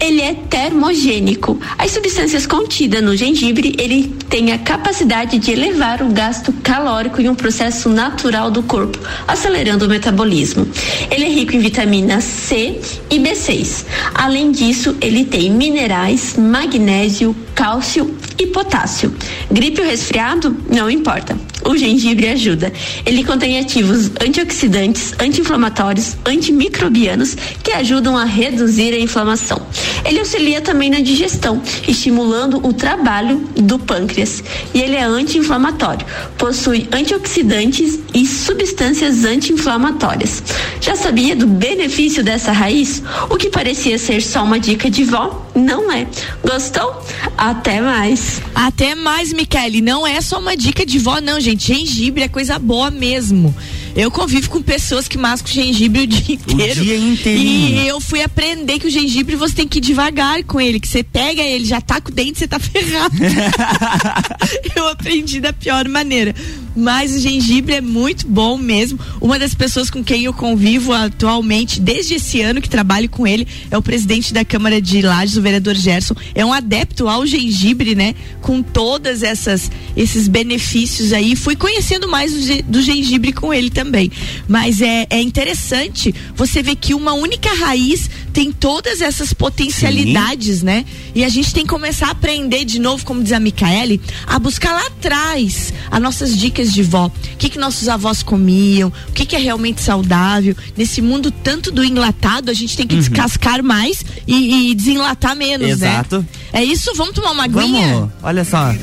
Ele 0.00 0.20
é 0.20 0.34
termogênico. 0.34 1.58
As 1.78 1.92
substâncias 1.92 2.46
contidas 2.46 3.02
no 3.02 3.16
gengibre, 3.16 3.74
ele 3.78 4.14
tem 4.28 4.52
a 4.52 4.58
capacidade 4.58 5.38
de 5.38 5.50
elevar 5.50 6.02
o 6.02 6.10
gasto 6.10 6.52
calórico 6.62 7.20
em 7.20 7.28
um 7.28 7.34
processo 7.34 7.88
natural 7.88 8.50
do 8.50 8.62
corpo, 8.62 8.98
acelerando 9.26 9.86
o 9.86 9.88
metabolismo. 9.88 10.68
Ele 11.10 11.24
é 11.24 11.28
rico 11.28 11.54
em 11.54 11.60
vitamina 11.60 12.20
C 12.20 12.80
e 13.10 13.18
B6. 13.18 13.84
Além 14.14 14.50
disso, 14.50 14.96
ele 15.00 15.24
tem 15.24 15.50
minerais, 15.50 16.36
magnésio, 16.36 17.34
cálcio 17.54 18.14
e 18.38 18.46
potássio. 18.48 19.14
Gripe 19.50 19.80
ou 19.80 19.86
resfriado? 19.86 20.56
Não 20.68 20.90
importa. 20.90 21.36
O 21.64 21.76
gengibre 21.76 22.28
ajuda. 22.28 22.72
Ele 23.06 23.24
contém 23.24 23.58
ativos 23.58 24.10
antioxidantes, 24.20 25.14
anti-inflamatórios, 25.18 26.16
antimicrobianos 26.26 27.36
que 27.62 27.72
ajudam 27.72 28.16
a 28.16 28.24
reduzir 28.24 28.92
a 28.92 28.98
inflamação. 28.98 29.60
Ele 30.04 30.18
auxilia 30.18 30.60
também 30.60 30.90
na 30.90 31.00
digestão, 31.00 31.62
estimulando 31.88 32.64
o 32.66 32.72
trabalho 32.72 33.38
do 33.56 33.78
pâncreas. 33.78 34.44
E 34.74 34.80
ele 34.80 34.96
é 34.96 35.02
anti-inflamatório. 35.02 36.06
Possui 36.36 36.86
antioxidantes 36.92 37.98
e 38.12 38.26
substâncias 38.26 39.24
anti-inflamatórias. 39.24 40.42
Já 40.80 40.94
sabia 40.94 41.34
do 41.34 41.46
benefício 41.46 42.22
dessa 42.22 42.52
raiz? 42.52 43.02
O 43.30 43.36
que 43.36 43.48
parecia 43.48 43.98
ser 43.98 44.20
só 44.20 44.44
uma 44.44 44.60
dica 44.60 44.90
de 44.90 45.04
vó, 45.04 45.48
não 45.54 45.90
é. 45.90 46.06
Gostou? 46.42 47.02
Até 47.38 47.80
mais. 47.80 48.42
Até 48.54 48.94
mais, 48.94 49.32
Michele. 49.32 49.80
Não 49.80 50.06
é 50.06 50.20
só 50.20 50.38
uma 50.38 50.56
dica 50.56 50.84
de 50.84 50.98
vó, 50.98 51.20
não, 51.20 51.40
gente. 51.40 51.53
Gengibre 51.62 52.22
é 52.22 52.28
coisa 52.28 52.58
boa 52.58 52.90
mesmo. 52.90 53.54
Eu 53.94 54.10
convivo 54.10 54.50
com 54.50 54.60
pessoas 54.60 55.06
que 55.06 55.16
mascam 55.16 55.52
gengibre 55.52 56.02
o 56.02 56.06
dia 56.06 56.34
inteiro. 56.34 56.80
O 56.80 56.84
dia 56.84 56.96
inteiro. 56.96 57.40
E 57.40 57.86
eu 57.86 58.00
fui 58.00 58.22
aprender 58.22 58.78
que 58.78 58.88
o 58.88 58.90
gengibre 58.90 59.36
você 59.36 59.54
tem 59.54 59.68
que 59.68 59.78
ir 59.78 59.80
devagar 59.80 60.42
com 60.44 60.60
ele, 60.60 60.80
que 60.80 60.88
você 60.88 61.04
pega 61.04 61.42
ele, 61.42 61.64
já 61.64 61.80
tá 61.80 62.00
com 62.00 62.10
o 62.10 62.14
dente, 62.14 62.38
você 62.38 62.48
tá 62.48 62.58
ferrado. 62.60 63.14
eu 64.74 64.88
aprendi 64.88 65.40
da 65.40 65.52
pior 65.52 65.88
maneira. 65.88 66.34
Mas 66.76 67.14
o 67.14 67.18
gengibre 67.18 67.74
é 67.74 67.80
muito 67.80 68.26
bom 68.26 68.56
mesmo. 68.56 68.98
Uma 69.20 69.38
das 69.38 69.54
pessoas 69.54 69.90
com 69.90 70.02
quem 70.02 70.24
eu 70.24 70.32
convivo 70.32 70.92
atualmente, 70.92 71.80
desde 71.80 72.14
esse 72.14 72.40
ano 72.40 72.60
que 72.60 72.68
trabalho 72.68 73.08
com 73.08 73.26
ele, 73.26 73.46
é 73.70 73.78
o 73.78 73.82
presidente 73.82 74.32
da 74.34 74.44
Câmara 74.44 74.80
de 74.80 75.02
Lages, 75.02 75.36
o 75.36 75.42
vereador 75.42 75.74
Gerson. 75.74 76.14
É 76.34 76.44
um 76.44 76.52
adepto 76.52 77.08
ao 77.08 77.26
gengibre, 77.26 77.94
né? 77.94 78.14
Com 78.40 78.62
todas 78.62 79.22
essas 79.22 79.70
esses 79.96 80.28
benefícios 80.28 81.12
aí. 81.12 81.36
Fui 81.36 81.56
conhecendo 81.56 82.08
mais 82.08 82.32
do, 82.64 82.82
gengibre 82.82 83.32
com 83.32 83.52
ele 83.54 83.70
também. 83.70 84.10
Mas 84.48 84.80
é, 84.80 85.06
é 85.10 85.20
interessante 85.20 86.14
você 86.34 86.62
ver 86.62 86.76
que 86.76 86.94
uma 86.94 87.12
única 87.12 87.52
raiz 87.54 88.10
tem 88.34 88.50
todas 88.50 89.00
essas 89.00 89.32
potencialidades, 89.32 90.58
Sim. 90.58 90.66
né? 90.66 90.84
E 91.14 91.24
a 91.24 91.28
gente 91.28 91.54
tem 91.54 91.62
que 91.62 91.68
começar 91.68 92.08
a 92.08 92.10
aprender 92.10 92.64
de 92.64 92.80
novo, 92.80 93.04
como 93.04 93.22
diz 93.22 93.32
a 93.32 93.38
Micaele, 93.38 94.00
a 94.26 94.38
buscar 94.40 94.72
lá 94.72 94.86
atrás 94.88 95.72
as 95.88 96.02
nossas 96.02 96.36
dicas 96.36 96.72
de 96.72 96.82
vó. 96.82 97.06
O 97.06 97.36
que 97.38 97.48
que 97.48 97.58
nossos 97.58 97.88
avós 97.88 98.24
comiam, 98.24 98.92
o 99.08 99.12
que 99.12 99.24
que 99.24 99.36
é 99.36 99.38
realmente 99.38 99.80
saudável. 99.80 100.56
Nesse 100.76 101.00
mundo 101.00 101.30
tanto 101.30 101.70
do 101.70 101.84
enlatado, 101.84 102.50
a 102.50 102.54
gente 102.54 102.76
tem 102.76 102.86
que 102.86 102.96
uhum. 102.96 103.00
descascar 103.00 103.62
mais 103.62 104.04
e, 104.26 104.70
e, 104.70 104.74
desenlatar 104.74 105.36
menos, 105.36 105.68
Exato. 105.68 105.84
né? 105.86 105.94
Exato. 105.94 106.26
É 106.52 106.64
isso, 106.64 106.92
vamos 106.96 107.14
tomar 107.14 107.30
uma 107.30 107.44
aguinha? 107.44 107.94
Vamos, 107.94 108.10
olha 108.20 108.44
só. 108.44 108.74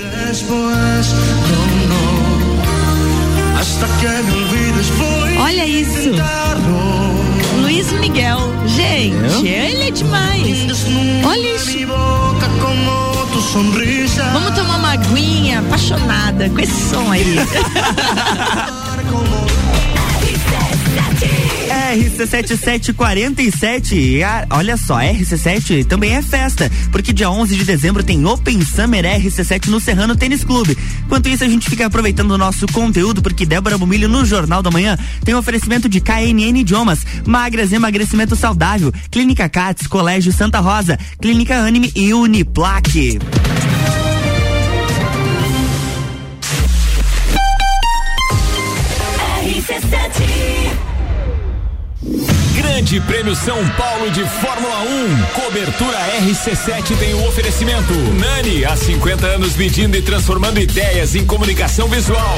Olha 5.39 5.67
isso. 5.67 6.11
Luiz 7.91 7.99
Miguel. 7.99 8.39
Gente, 8.67 9.47
ele 9.47 9.87
é 9.87 9.91
demais. 9.91 10.41
Olha 11.25 11.55
isso. 11.55 11.71
Vamos 14.31 14.55
tomar 14.55 14.77
uma 14.77 14.93
aguinha 14.93 15.59
apaixonada 15.59 16.49
com 16.49 16.59
esse 16.59 16.89
som 16.89 17.11
aí. 17.11 17.23
RC7747. 21.91 24.21
Olha 24.49 24.77
só, 24.77 24.97
RC7 24.97 25.85
também 25.85 26.15
é 26.15 26.21
festa, 26.21 26.71
porque 26.91 27.11
dia 27.13 27.29
11 27.29 27.55
de 27.55 27.63
dezembro 27.63 28.03
tem 28.03 28.25
Open 28.25 28.61
Summer 28.63 29.05
RC7 29.05 29.67
no 29.67 29.79
Serrano 29.79 30.15
Tênis 30.15 30.43
Clube. 30.43 30.75
Enquanto 31.05 31.29
isso, 31.29 31.43
a 31.43 31.47
gente 31.47 31.69
fica 31.69 31.85
aproveitando 31.85 32.31
o 32.31 32.37
nosso 32.37 32.65
conteúdo, 32.67 33.21
porque 33.21 33.45
Débora 33.45 33.77
Bumilho 33.77 34.07
no 34.07 34.25
Jornal 34.25 34.63
da 34.63 34.71
Manhã 34.71 34.97
tem 35.23 35.35
oferecimento 35.35 35.89
de 35.89 36.01
KNN 36.01 36.59
Idiomas, 36.59 37.05
Magras 37.25 37.71
Emagrecimento 37.71 38.35
Saudável, 38.35 38.91
Clínica 39.09 39.49
Cats, 39.49 39.87
Colégio 39.87 40.31
Santa 40.31 40.59
Rosa, 40.59 40.99
Clínica 41.19 41.57
Anime 41.57 41.91
e 41.95 42.13
Uniplaque. 42.13 43.17
Grande 52.71 53.01
Prêmio 53.01 53.35
São 53.35 53.57
Paulo 53.71 54.09
de 54.11 54.23
Fórmula 54.23 54.79
1. 54.79 55.41
Cobertura 55.41 55.97
RC7 56.21 56.97
tem 56.97 57.13
o 57.13 57.27
oferecimento. 57.27 57.93
Nani, 58.17 58.63
há 58.63 58.77
50 58.77 59.27
anos 59.27 59.57
medindo 59.57 59.97
e 59.97 60.01
transformando 60.01 60.57
ideias 60.57 61.13
em 61.13 61.25
comunicação 61.25 61.89
visual. 61.89 62.37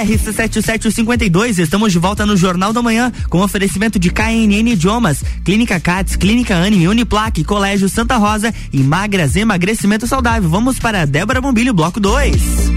RC7752, 0.06 1.60
estamos 1.60 1.92
de 1.92 2.00
volta 2.00 2.26
no 2.26 2.38
Jornal 2.38 2.72
da 2.72 2.82
Manhã 2.82 3.12
com 3.30 3.42
oferecimento 3.42 4.00
de 4.00 4.10
KNN 4.10 4.72
Idiomas, 4.72 5.24
Clínica 5.44 5.80
Cats, 5.80 6.16
Clínica 6.16 6.56
Anime, 6.56 6.88
Uniplaque, 6.88 7.44
Colégio 7.44 7.90
Santa 7.90 8.18
Rosa 8.18 8.54
e 8.72 8.82
Magras 8.82 9.36
Emagrecimento 9.36 10.08
Saudável. 10.08 10.50
Vamos 10.50 10.80
para 10.80 11.06
Débora 11.06 11.42
Bombilho, 11.42 11.74
bloco 11.74 12.00
2. 12.00 12.70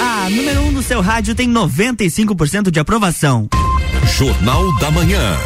A 0.00 0.30
número 0.30 0.60
1 0.60 0.66
um 0.66 0.72
no 0.72 0.82
seu 0.82 1.00
rádio 1.00 1.34
tem 1.34 1.50
95% 1.50 2.70
de 2.70 2.78
aprovação. 2.78 3.48
Jornal 4.16 4.76
da 4.78 4.90
Manhã. 4.90 5.36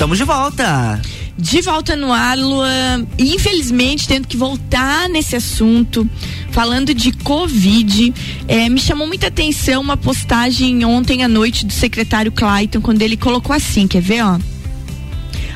Estamos 0.00 0.16
de 0.16 0.24
volta. 0.24 0.98
De 1.36 1.60
volta 1.60 1.94
no 1.94 2.10
ar, 2.10 2.38
Luan. 2.38 3.06
Infelizmente, 3.18 4.08
tendo 4.08 4.26
que 4.26 4.34
voltar 4.34 5.10
nesse 5.10 5.36
assunto, 5.36 6.08
falando 6.50 6.94
de 6.94 7.12
Covid, 7.12 8.14
é, 8.48 8.66
me 8.70 8.80
chamou 8.80 9.06
muita 9.06 9.26
atenção 9.26 9.82
uma 9.82 9.98
postagem 9.98 10.86
ontem 10.86 11.22
à 11.22 11.28
noite 11.28 11.66
do 11.66 11.72
secretário 11.74 12.32
Clayton, 12.32 12.80
quando 12.80 13.02
ele 13.02 13.14
colocou 13.14 13.54
assim: 13.54 13.86
quer 13.86 14.00
ver, 14.00 14.24
ó? 14.24 14.38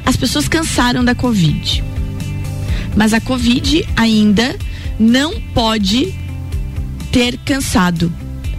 As 0.04 0.14
pessoas 0.14 0.46
cansaram 0.46 1.02
da 1.02 1.14
Covid. 1.14 1.82
Mas 2.94 3.14
a 3.14 3.22
Covid 3.22 3.82
ainda 3.96 4.58
não 5.00 5.40
pode 5.54 6.14
ter 7.10 7.38
cansado. 7.46 8.12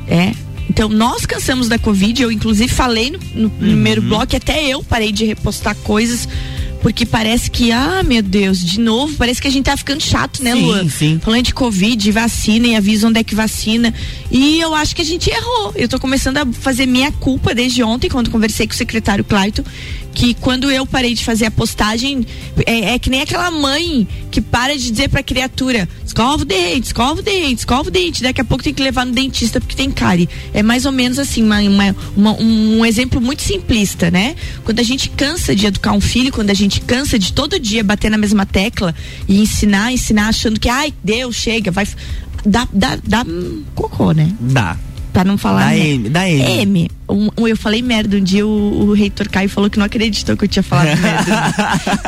É. 0.07 0.44
Então, 0.69 0.89
nós 0.89 1.25
cansamos 1.25 1.67
da 1.67 1.77
Covid. 1.77 2.23
Eu, 2.23 2.31
inclusive, 2.31 2.71
falei 2.71 3.11
no, 3.11 3.19
no 3.35 3.49
primeiro 3.49 4.01
bloco, 4.01 4.35
até 4.35 4.67
eu 4.67 4.83
parei 4.83 5.11
de 5.11 5.25
repostar 5.25 5.75
coisas 5.75 6.27
porque 6.85 7.03
parece 7.03 7.49
que, 7.49 7.71
ah, 7.71 8.03
meu 8.03 8.21
Deus, 8.21 8.63
de 8.63 8.79
novo, 8.79 9.15
parece 9.15 9.41
que 9.41 9.47
a 9.47 9.51
gente 9.51 9.65
tá 9.65 9.75
ficando 9.75 10.03
chato, 10.03 10.43
né, 10.43 10.53
Luan? 10.53 10.87
sim. 10.87 11.19
Falando 11.19 11.41
de 11.41 11.51
Covid, 11.51 12.11
vacina 12.11 12.67
e 12.67 12.75
avisa 12.75 13.07
onde 13.07 13.19
é 13.19 13.23
que 13.23 13.33
vacina. 13.33 13.91
E 14.29 14.59
eu 14.59 14.75
acho 14.75 14.95
que 14.95 15.01
a 15.01 15.05
gente 15.05 15.27
errou. 15.27 15.73
Eu 15.75 15.89
tô 15.89 15.99
começando 15.99 16.37
a 16.37 16.45
fazer 16.45 16.85
minha 16.85 17.11
culpa 17.11 17.55
desde 17.55 17.81
ontem, 17.81 18.07
quando 18.07 18.29
conversei 18.29 18.67
com 18.67 18.73
o 18.75 18.77
secretário 18.77 19.23
Clayton, 19.23 19.63
que 20.15 20.33
quando 20.33 20.71
eu 20.71 20.85
parei 20.87 21.13
de 21.13 21.23
fazer 21.25 21.45
a 21.45 21.51
postagem, 21.51 22.25
é, 22.65 22.93
é 22.93 22.99
que 22.99 23.09
nem 23.09 23.21
aquela 23.21 23.51
mãe 23.51 24.07
que 24.31 24.39
para 24.39 24.73
de 24.75 24.89
dizer 24.89 25.09
pra 25.09 25.21
criatura, 25.21 25.87
escova 26.05 26.41
o 26.41 26.45
dente, 26.45 26.87
escova 26.87 27.19
o 27.19 27.21
dente, 27.23 27.59
escova 27.59 27.89
o 27.89 27.91
dente, 27.91 28.23
daqui 28.23 28.39
a 28.39 28.45
pouco 28.45 28.63
tem 28.63 28.73
que 28.73 28.81
levar 28.81 29.05
no 29.05 29.11
dentista 29.11 29.59
porque 29.59 29.75
tem 29.75 29.91
cárie. 29.91 30.29
É 30.53 30.63
mais 30.63 30.85
ou 30.85 30.91
menos 30.93 31.19
assim, 31.19 31.43
uma, 31.43 31.59
uma- 31.59 31.95
uma- 32.15 32.41
um 32.41 32.85
exemplo 32.85 33.19
muito 33.19 33.41
simplista, 33.43 34.09
né? 34.09 34.35
Quando 34.63 34.79
a 34.79 34.83
gente 34.83 35.09
cansa 35.09 35.53
de 35.53 35.65
educar 35.65 35.91
um 35.91 36.01
filho, 36.01 36.31
quando 36.31 36.49
a 36.49 36.53
gente 36.53 36.79
cansa 36.81 37.19
de 37.19 37.33
todo 37.33 37.59
dia 37.59 37.83
bater 37.83 38.09
na 38.09 38.17
mesma 38.17 38.45
tecla 38.45 38.95
e 39.27 39.41
ensinar, 39.41 39.91
ensinar 39.91 40.29
achando 40.29 40.59
que, 40.59 40.69
ai, 40.69 40.93
Deus, 41.03 41.35
chega, 41.35 41.71
vai. 41.71 41.85
Dá, 42.45 42.65
dá, 42.71 42.97
dá 43.05 43.23
hum, 43.27 43.63
cocô, 43.75 44.13
né? 44.13 44.31
Dá. 44.39 44.77
Pra 45.15 45.23
não 45.23 45.37
falar. 45.37 45.69
Dá 45.69 45.69
né? 45.69 45.87
M, 45.87 46.09
dá 46.09 46.29
M. 46.29 46.61
M. 46.61 46.91
Um- 47.07 47.29
um- 47.37 47.47
eu 47.47 47.55
falei 47.55 47.81
merda. 47.81 48.17
Um 48.17 48.21
dia 48.21 48.45
o, 48.45 48.89
o 48.89 48.91
reitor 48.93 49.29
Caio 49.29 49.47
falou 49.47 49.69
que 49.69 49.79
não 49.79 49.85
acreditou 49.85 50.35
que 50.35 50.43
eu 50.43 50.47
tinha 50.49 50.61
falado 50.61 50.87
merda. 50.99 51.53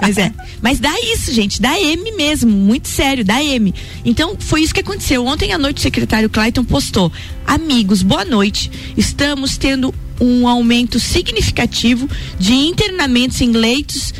Mas 0.01 0.17
é. 0.17 0.33
Mas 0.61 0.77
dá 0.81 0.93
isso, 1.13 1.31
gente. 1.31 1.61
Dá 1.61 1.79
M 1.79 2.11
mesmo. 2.17 2.51
Muito 2.51 2.89
sério, 2.89 3.23
dá 3.23 3.41
M. 3.41 3.73
Então, 4.03 4.35
foi 4.37 4.61
isso 4.61 4.73
que 4.73 4.81
aconteceu. 4.81 5.25
Ontem 5.25 5.53
à 5.53 5.57
noite 5.57 5.77
o 5.77 5.81
secretário 5.81 6.29
Clayton 6.29 6.65
postou: 6.65 7.09
Amigos, 7.45 8.01
boa 8.01 8.25
noite. 8.25 8.69
Estamos 8.97 9.57
tendo 9.57 9.95
um 10.19 10.45
aumento 10.45 10.99
significativo 10.99 12.09
de 12.37 12.51
internamentos 12.53 13.39
em 13.39 13.51
leitos 13.53 14.13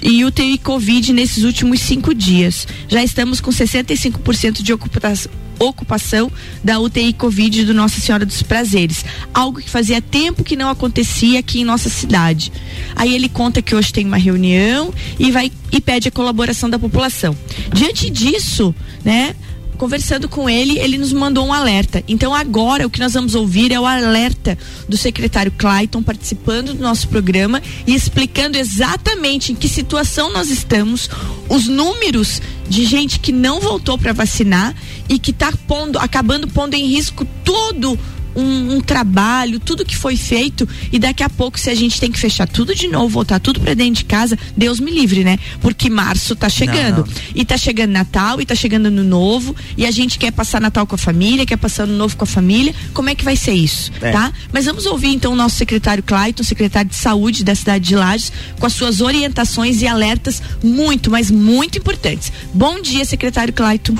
e 0.00 0.24
UTI 0.24 0.58
Covid 0.58 1.12
nesses 1.12 1.42
últimos 1.42 1.80
cinco 1.80 2.14
dias. 2.14 2.68
Já 2.86 3.02
estamos 3.02 3.40
com 3.40 3.50
65% 3.50 4.62
de 4.62 4.72
ocupação 4.72 5.32
ocupação 5.58 6.30
da 6.62 6.78
UTI 6.78 7.12
Covid 7.12 7.64
do 7.64 7.74
Nossa 7.74 8.00
Senhora 8.00 8.24
dos 8.24 8.42
Prazeres, 8.42 9.04
algo 9.32 9.60
que 9.60 9.70
fazia 9.70 10.00
tempo 10.00 10.44
que 10.44 10.56
não 10.56 10.68
acontecia 10.68 11.40
aqui 11.40 11.60
em 11.60 11.64
nossa 11.64 11.88
cidade. 11.88 12.52
Aí 12.94 13.14
ele 13.14 13.28
conta 13.28 13.62
que 13.62 13.74
hoje 13.74 13.92
tem 13.92 14.06
uma 14.06 14.16
reunião 14.16 14.92
e 15.18 15.30
vai 15.30 15.50
e 15.70 15.80
pede 15.80 16.08
a 16.08 16.10
colaboração 16.10 16.70
da 16.70 16.78
população. 16.78 17.36
Diante 17.72 18.08
disso, 18.10 18.74
né, 19.04 19.34
conversando 19.78 20.28
com 20.28 20.50
ele, 20.50 20.78
ele 20.78 20.98
nos 20.98 21.12
mandou 21.12 21.46
um 21.46 21.52
alerta. 21.52 22.02
Então 22.06 22.34
agora 22.34 22.86
o 22.86 22.90
que 22.90 22.98
nós 22.98 23.14
vamos 23.14 23.34
ouvir 23.34 23.72
é 23.72 23.80
o 23.80 23.86
alerta 23.86 24.58
do 24.88 24.96
secretário 24.96 25.52
Clayton 25.56 26.02
participando 26.02 26.74
do 26.74 26.82
nosso 26.82 27.08
programa 27.08 27.62
e 27.86 27.94
explicando 27.94 28.58
exatamente 28.58 29.52
em 29.52 29.54
que 29.54 29.68
situação 29.68 30.32
nós 30.32 30.50
estamos, 30.50 31.08
os 31.48 31.66
números 31.66 32.42
de 32.68 32.84
gente 32.84 33.20
que 33.20 33.32
não 33.32 33.60
voltou 33.60 33.96
para 33.96 34.12
vacinar 34.12 34.74
e 35.08 35.18
que 35.18 35.30
está 35.30 35.52
pondo, 35.66 35.98
acabando 35.98 36.48
pondo 36.48 36.74
em 36.74 36.86
risco 36.86 37.26
todo 37.44 37.98
um, 38.38 38.76
um 38.76 38.80
trabalho, 38.80 39.58
tudo 39.58 39.84
que 39.84 39.96
foi 39.96 40.16
feito 40.16 40.68
e 40.92 40.98
daqui 40.98 41.22
a 41.22 41.28
pouco 41.28 41.58
se 41.58 41.68
a 41.70 41.74
gente 41.74 42.00
tem 42.00 42.10
que 42.10 42.18
fechar 42.18 42.46
tudo 42.46 42.74
de 42.74 42.88
novo, 42.88 43.08
voltar 43.08 43.40
tudo 43.40 43.60
para 43.60 43.74
dentro 43.74 43.94
de 43.94 44.04
casa, 44.04 44.38
Deus 44.56 44.78
me 44.80 44.90
livre, 44.90 45.24
né? 45.24 45.38
Porque 45.60 45.90
março 45.90 46.36
tá 46.36 46.48
chegando 46.48 46.98
Não, 46.98 47.06
não. 47.06 47.14
e 47.34 47.44
tá 47.44 47.56
chegando 47.56 47.90
Natal 47.90 48.40
e 48.40 48.46
tá 48.46 48.54
chegando 48.54 48.86
Ano 48.86 49.02
Novo 49.02 49.54
e 49.76 49.84
a 49.84 49.90
gente 49.90 50.18
quer 50.18 50.30
passar 50.32 50.60
Natal 50.60 50.86
com 50.86 50.94
a 50.94 50.98
família, 50.98 51.44
quer 51.44 51.56
passar 51.56 51.82
Ano 51.84 51.96
Novo 51.96 52.16
com 52.16 52.24
a 52.24 52.26
família. 52.26 52.74
Como 52.94 53.08
é 53.10 53.14
que 53.14 53.24
vai 53.24 53.36
ser 53.36 53.52
isso, 53.52 53.90
É. 54.00 54.10
tá? 54.12 54.32
Mas 54.52 54.64
vamos 54.66 54.86
ouvir 54.86 55.08
então 55.08 55.32
o 55.32 55.36
nosso 55.36 55.56
secretário 55.56 56.02
Clayton, 56.02 56.42
secretário 56.42 56.90
de 56.90 56.96
Saúde 56.96 57.42
da 57.44 57.54
cidade 57.54 57.84
de 57.88 57.96
Lages, 57.96 58.32
com 58.58 58.66
as 58.66 58.72
suas 58.72 59.00
orientações 59.00 59.82
e 59.82 59.86
alertas 59.86 60.40
muito, 60.62 61.10
mas 61.10 61.30
muito 61.30 61.78
importantes. 61.78 62.32
Bom 62.54 62.80
dia, 62.80 63.04
secretário 63.04 63.52
Clayton. 63.52 63.94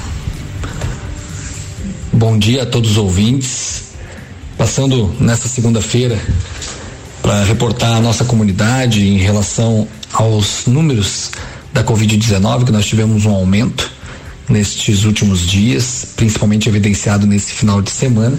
Bom 2.13 2.39
dia 2.39 2.63
a 2.63 2.67
todos 2.67 2.93
os 2.93 2.97
ouvintes. 2.97 3.88
Passando 4.59 5.15
nesta 5.21 5.47
segunda-feira 5.47 6.21
para 7.23 7.45
reportar 7.45 7.97
a 7.97 8.01
nossa 8.01 8.25
comunidade 8.25 9.07
em 9.07 9.17
relação 9.17 9.87
aos 10.13 10.67
números 10.67 11.31
da 11.73 11.85
Covid-19, 11.85 12.65
que 12.65 12.73
nós 12.73 12.85
tivemos 12.85 13.25
um 13.25 13.31
aumento 13.31 13.89
nestes 14.49 15.05
últimos 15.05 15.47
dias, 15.47 16.09
principalmente 16.17 16.69
evidenciado 16.69 17.25
nesse 17.25 17.53
final 17.53 17.81
de 17.81 17.91
semana. 17.91 18.37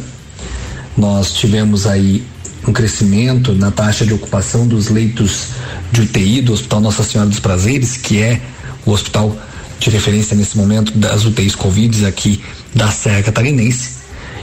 Nós 0.98 1.34
tivemos 1.34 1.88
aí 1.88 2.22
um 2.68 2.74
crescimento 2.74 3.54
na 3.54 3.72
taxa 3.72 4.06
de 4.06 4.14
ocupação 4.14 4.68
dos 4.68 4.90
leitos 4.90 5.48
de 5.90 6.02
UTI 6.02 6.42
do 6.42 6.52
Hospital 6.52 6.82
Nossa 6.82 7.02
Senhora 7.02 7.30
dos 7.30 7.40
Prazeres, 7.40 7.96
que 7.96 8.22
é 8.22 8.42
o 8.86 8.92
hospital 8.92 9.38
de 9.80 9.90
referência 9.90 10.36
nesse 10.36 10.58
momento 10.58 10.98
das 10.98 11.24
UTIs 11.24 11.56
Covid 11.56 12.06
aqui 12.06 12.44
da 12.76 12.92
Serra 12.92 13.24
Catarinense. 13.24 13.99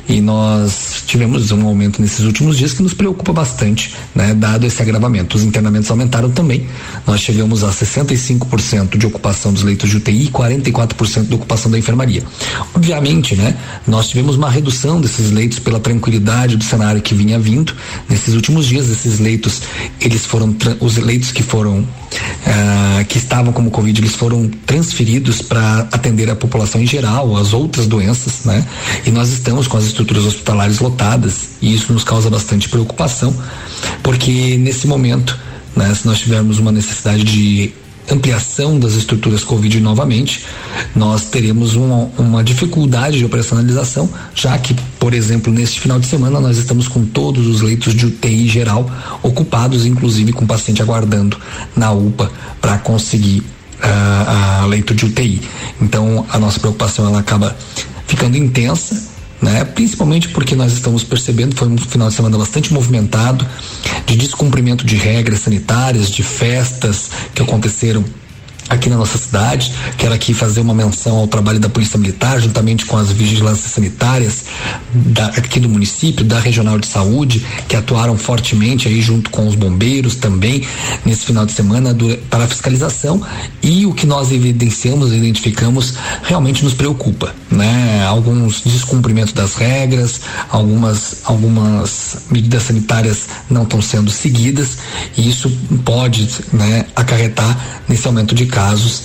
E 0.09 0.21
nós 0.21 1.03
tivemos 1.07 1.51
um 1.51 1.67
aumento 1.67 2.01
nesses 2.01 2.25
últimos 2.25 2.57
dias 2.57 2.73
que 2.73 2.83
nos 2.83 2.95
preocupa 2.95 3.33
bastante, 3.33 3.95
né? 4.15 4.35
Dado 4.35 4.65
esse 4.65 4.81
agravamento. 4.81 5.37
Os 5.37 5.43
internamentos 5.43 5.91
aumentaram 5.91 6.31
também. 6.31 6.67
Nós 7.07 7.21
chegamos 7.21 7.65
a 7.65 7.71
65% 7.71 8.97
de 8.97 9.07
ocupação 9.07 9.53
dos 9.53 9.63
leitos 9.63 9.91
de 9.91 9.97
UTI 9.97 10.25
e 10.25 10.29
44% 10.29 11.27
de 11.27 11.35
ocupação 11.35 11.71
da 11.71 11.79
enfermaria. 11.79 12.23
Obviamente, 12.75 13.35
né? 13.35 13.57
Nós 13.87 14.09
tivemos 14.09 14.37
uma 14.37 14.51
redução 14.51 15.01
desses 15.01 15.31
leitos 15.31 15.59
pela 15.59 15.81
tranquilidade 15.81 16.57
do 16.57 16.65
cenário 16.65 17.03
que 17.03 17.15
vinha 17.15 17.39
vindo. 17.39 17.75
Nesses 18.09 18.35
últimos 18.35 18.67
dias, 18.67 18.89
esses 18.89 19.19
leitos, 19.19 19.63
eles 20.01 20.25
foram, 20.25 20.55
os 20.81 20.97
leitos 20.97 21.33
que 21.33 21.43
foram, 21.43 21.87
ah, 22.47 23.05
que 23.09 23.19
estavam 23.19 23.53
como 23.53 23.71
Covid, 23.71 24.01
eles 24.01 24.15
foram 24.15 24.49
transferidos 24.67 25.43
para 25.43 25.89
atender 25.93 26.31
a 26.31 26.37
população 26.37 26.81
em 26.81 26.87
geral, 26.87 27.37
as 27.37 27.53
outras 27.53 27.87
doenças, 27.87 28.45
né? 28.45 28.67
E 29.05 29.11
nós 29.11 29.31
estamos 29.31 29.67
com 29.67 29.77
as 29.77 29.85
estruturas 29.85 30.25
hospitalares 30.25 30.79
lotadas 30.79 31.51
e 31.61 31.75
isso 31.75 31.93
nos 31.93 32.05
causa 32.05 32.31
bastante 32.31 32.69
preocupação, 32.69 33.35
porque 34.03 34.57
nesse 34.59 34.87
momento, 34.87 35.39
né, 35.75 35.95
se 35.95 36.07
nós 36.07 36.19
tivermos 36.19 36.59
uma 36.59 36.73
necessidade 36.73 37.25
de 37.25 37.73
ampliação 38.11 38.79
das 38.79 38.95
estruturas 38.95 39.43
Covid 39.43 39.81
novamente, 39.81 40.45
nós 40.95 41.27
teremos 41.27 41.75
uma, 41.75 42.11
uma 42.19 42.45
dificuldade 42.45 43.19
de 43.19 43.25
operacionalização, 43.25 44.09
já 44.35 44.57
que, 44.59 44.75
por 44.99 45.13
exemplo, 45.13 45.53
neste 45.53 45.81
final 45.81 45.99
de 45.99 46.07
semana 46.07 46.41
nós 46.41 46.57
estamos 46.59 46.89
com 46.89 47.05
todos 47.05 47.47
os 47.47 47.61
leitos 47.61 47.95
de 47.95 48.07
UTI 48.07 48.49
geral 48.49 48.91
ocupados, 49.23 49.85
inclusive 49.85 50.33
com 50.33 50.47
paciente 50.47 50.83
aguardando 50.83 51.37
na 51.75 51.93
UPA 51.93 52.31
para 52.61 52.79
conseguir 52.79 53.43
ah, 53.83 54.61
a 54.63 54.67
leito 54.67 54.95
de 54.95 55.07
UTI. 55.07 55.41
Então 55.81 56.27
a 56.31 56.39
nossa 56.39 56.61
preocupação 56.61 57.07
ela 57.07 57.21
acaba 57.21 57.57
ficando 58.07 58.37
intensa 58.37 59.16
né? 59.41 59.65
Principalmente 59.65 60.29
porque 60.29 60.55
nós 60.55 60.73
estamos 60.73 61.05
percebendo 61.05 61.55
foi 61.55 61.69
um 61.69 61.77
final 61.77 62.09
de 62.09 62.15
semana 62.15 62.39
bastante 62.39 62.73
movimentado 62.73 63.47
de 64.07 64.17
descumprimento 64.17 64.85
de 64.85 64.97
regras 64.97 65.41
sanitárias, 65.41 66.11
de 66.11 66.23
festas 66.23 67.11
que 67.35 67.43
aconteceram 67.43 68.05
aqui 68.69 68.89
na 68.89 68.97
nossa 68.97 69.19
cidade. 69.19 69.73
Quero 69.97 70.15
aqui 70.15 70.35
fazer 70.35 70.61
uma 70.61 70.75
menção 70.75 71.17
ao 71.17 71.27
trabalho 71.27 71.59
da 71.61 71.69
Polícia 71.69 71.99
Militar, 71.99 72.41
juntamente 72.41 72.87
com 72.87 72.97
as 72.97 73.11
vigilâncias 73.11 73.73
sanitárias 73.73 74.45
da, 74.93 75.27
aqui 75.27 75.61
do 75.61 75.69
município, 75.69 76.25
da 76.25 76.39
Regional 76.39 76.79
de 76.79 76.87
Saúde, 76.87 77.45
que 77.69 77.77
atuaram 77.77 78.17
fortemente 78.17 78.89
aí 78.89 79.01
junto 79.01 79.31
com 79.31 79.47
os 79.47 79.55
bombeiros 79.55 80.17
também 80.17 80.67
nesse 81.05 81.27
final 81.27 81.47
de 81.47 81.53
semana 81.53 81.93
do, 81.93 82.17
para 82.31 82.45
a 82.45 82.49
fiscalização. 82.49 83.21
E 83.63 83.87
o 83.87 83.95
que 83.95 84.07
nós 84.07 84.31
evidenciamos, 84.33 85.13
identificamos, 85.13 85.95
realmente 86.23 86.65
nos 86.65 86.75
preocupa, 86.75 87.35
né? 87.51 88.05
Alguns 88.07 88.63
descumprimentos 88.63 89.33
das 89.33 89.55
regras, 89.55 90.21
algumas 90.51 91.17
algumas 91.25 92.27
medidas 92.31 92.65
sanitárias 92.65 93.29
não 93.51 93.63
estão 93.63 93.81
sendo 93.81 94.11
seguidas 94.11 94.79
e 95.17 95.29
isso 95.29 95.51
pode, 95.85 96.29
né, 96.53 96.87
acarretar 96.95 97.83
nesse 97.89 98.07
aumento 98.07 98.35
de 98.35 98.47
casos 98.57 99.03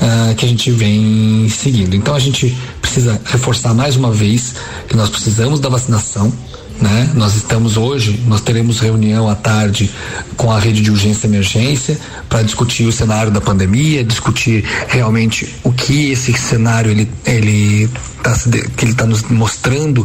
uh, 0.00 0.34
que 0.34 0.46
a 0.46 0.48
gente 0.48 0.70
vem 0.70 1.46
seguindo. 1.50 1.94
Então 1.94 2.14
a 2.14 2.18
gente 2.18 2.56
precisa 2.80 3.20
reforçar 3.26 3.74
mais 3.74 3.96
uma 3.96 4.10
vez 4.10 4.54
que 4.88 4.96
nós 4.96 5.10
precisamos 5.10 5.60
da 5.60 5.68
vacinação. 5.68 6.32
Né? 6.80 7.10
Nós 7.14 7.36
estamos 7.36 7.76
hoje, 7.76 8.20
nós 8.26 8.40
teremos 8.40 8.80
reunião 8.80 9.28
à 9.28 9.34
tarde 9.34 9.90
com 10.36 10.50
a 10.50 10.58
rede 10.58 10.82
de 10.82 10.90
urgência 10.90 11.26
e 11.26 11.30
emergência 11.30 11.98
para 12.28 12.42
discutir 12.42 12.84
o 12.84 12.92
cenário 12.92 13.30
da 13.30 13.40
pandemia, 13.40 14.02
discutir 14.02 14.64
realmente 14.88 15.54
o 15.62 15.72
que 15.72 16.10
esse 16.10 16.32
cenário 16.32 16.90
ele, 16.90 17.08
ele 17.24 17.88
tá, 18.24 18.34
que 18.76 18.84
ele 18.84 18.92
está 18.92 19.06
nos 19.06 19.22
mostrando 19.22 20.04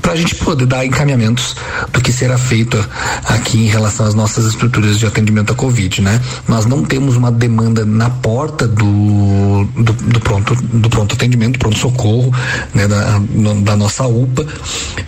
para 0.00 0.12
a 0.12 0.16
gente 0.16 0.34
poder 0.36 0.64
dar 0.64 0.86
encaminhamentos 0.86 1.54
do 1.92 2.00
que 2.00 2.12
será 2.12 2.38
feito 2.38 2.78
aqui 3.24 3.58
em 3.58 3.66
relação 3.66 4.06
às 4.06 4.14
nossas 4.14 4.46
estruturas 4.46 4.98
de 4.98 5.06
atendimento 5.06 5.52
à 5.52 5.56
Covid, 5.56 6.00
né? 6.00 6.20
Nós 6.46 6.64
não 6.64 6.82
temos 6.82 7.16
uma 7.16 7.30
demanda 7.30 7.84
na 7.84 8.08
porta 8.08 8.66
do, 8.66 9.64
do, 9.76 9.92
do 9.92 10.20
pronto 10.20 10.54
do 10.54 10.88
pronto 10.88 11.14
atendimento, 11.14 11.58
pronto 11.58 11.78
socorro, 11.78 12.32
né? 12.74 12.88
Da, 12.88 13.20
da 13.62 13.76
nossa 13.76 14.06
UPA, 14.06 14.46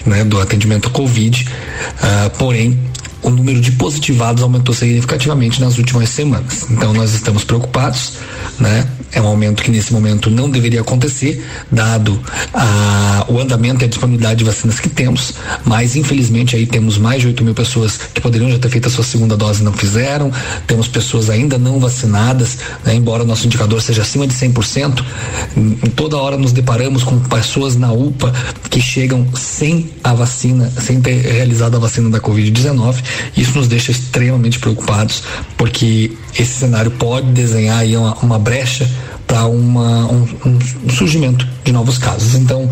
né? 0.05 0.25
Do 0.25 0.41
atendimento 0.41 0.90
Covid, 0.91 1.47
uh, 1.47 2.31
porém 2.39 2.79
o 3.23 3.31
número 3.31 3.61
de 3.61 3.73
positivados 3.73 4.43
aumentou 4.43 4.75
significativamente 4.75 5.61
nas 5.61 5.79
últimas 5.79 6.09
semanas. 6.09 6.67
Então 6.71 6.93
nós 6.93 7.15
estamos 7.15 7.45
preocupados, 7.45 8.15
né? 8.59 8.87
É 9.13 9.21
um 9.21 9.27
aumento 9.27 9.63
que 9.63 9.71
nesse 9.71 9.93
momento 9.93 10.31
não 10.31 10.49
deveria 10.49 10.81
acontecer, 10.81 11.45
dado 11.71 12.21
a, 12.55 13.27
o 13.29 13.41
andamento 13.41 13.83
e 13.83 13.87
a 13.87 13.89
disponibilidade 13.89 14.39
de 14.39 14.45
vacinas 14.45 14.79
que 14.79 14.89
temos, 14.89 15.35
mas 15.65 15.97
infelizmente 15.97 16.55
aí 16.55 16.65
temos 16.65 16.97
mais 16.97 17.21
de 17.21 17.27
8 17.27 17.45
mil 17.45 17.55
pessoas 17.55 17.99
que 18.15 18.21
poderiam 18.21 18.51
já 18.51 18.59
ter 18.59 18.69
feito 18.69 18.87
a 18.87 18.91
sua 18.91 19.03
segunda 19.03 19.37
dose 19.37 19.63
e 19.63 19.65
não 19.65 19.73
fizeram, 19.73 20.31
temos 20.67 20.87
pessoas 20.87 21.29
ainda 21.29 21.59
não 21.59 21.81
vacinadas, 21.81 22.59
né? 22.85 22.95
embora 22.95 23.25
nosso 23.25 23.47
indicador 23.47 23.83
seja 23.83 24.03
acima 24.03 24.29
de 24.29 24.35
100%, 24.35 25.05
em, 25.57 25.61
em 25.85 25.91
toda 25.91 26.17
hora 26.17 26.37
nos 26.37 26.53
deparamos 26.53 27.03
com 27.03 27.19
pessoas 27.19 27.75
na 27.75 27.93
UPA 27.93 28.33
que 28.71 28.81
chegam 28.81 29.27
sem 29.35 29.91
a 30.05 30.15
vacina, 30.15 30.71
sem 30.81 31.01
ter 31.01 31.21
realizado 31.21 31.77
a 31.77 31.81
vacina 31.81 32.09
da 32.09 32.21
Covid-19 32.21 33.03
isso 33.37 33.57
nos 33.57 33.69
deixa 33.69 33.91
extremamente 33.91 34.59
preocupados, 34.59 35.23
porque 35.57 36.13
esse 36.39 36.61
cenário 36.61 36.91
pode 36.93 37.31
desenhar 37.33 37.79
aí 37.79 37.97
uma, 37.97 38.15
uma 38.17 38.39
brecha 38.39 38.89
para 39.27 39.47
um, 39.47 39.79
um, 40.45 40.91
surgimento 40.91 41.47
de 41.65 41.71
novos 41.71 41.99
casos. 41.99 42.35
Então, 42.35 42.69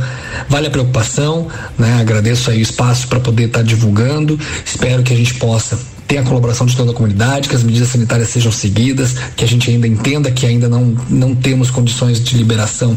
vale 0.49 0.67
a 0.67 0.71
preocupação, 0.71 1.47
né? 1.79 2.01
Agradeço 2.01 2.51
aí 2.51 2.59
o 2.59 2.63
espaço 2.63 3.07
para 3.07 3.21
poder 3.21 3.45
estar 3.45 3.61
tá 3.61 3.65
divulgando. 3.65 4.39
Espero 4.65 5.05
que 5.05 5.13
a 5.13 5.17
gente 5.17 5.35
possa 5.35 5.79
ter 6.09 6.17
a 6.17 6.23
colaboração 6.23 6.67
de 6.67 6.75
toda 6.75 6.91
a 6.91 6.95
comunidade, 6.95 7.51
que 7.51 7.55
as 7.55 7.63
medidas 7.63 7.89
sanitárias 7.89 8.31
sejam 8.31 8.51
seguidas, 8.51 9.15
que 9.37 9.45
a 9.45 9.47
gente 9.47 9.71
ainda 9.71 9.87
entenda 9.87 10.31
que 10.31 10.47
ainda 10.47 10.67
não, 10.67 10.97
não 11.11 11.35
temos 11.35 11.71
condições 11.71 12.25
de 12.25 12.35
liberação 12.35 12.97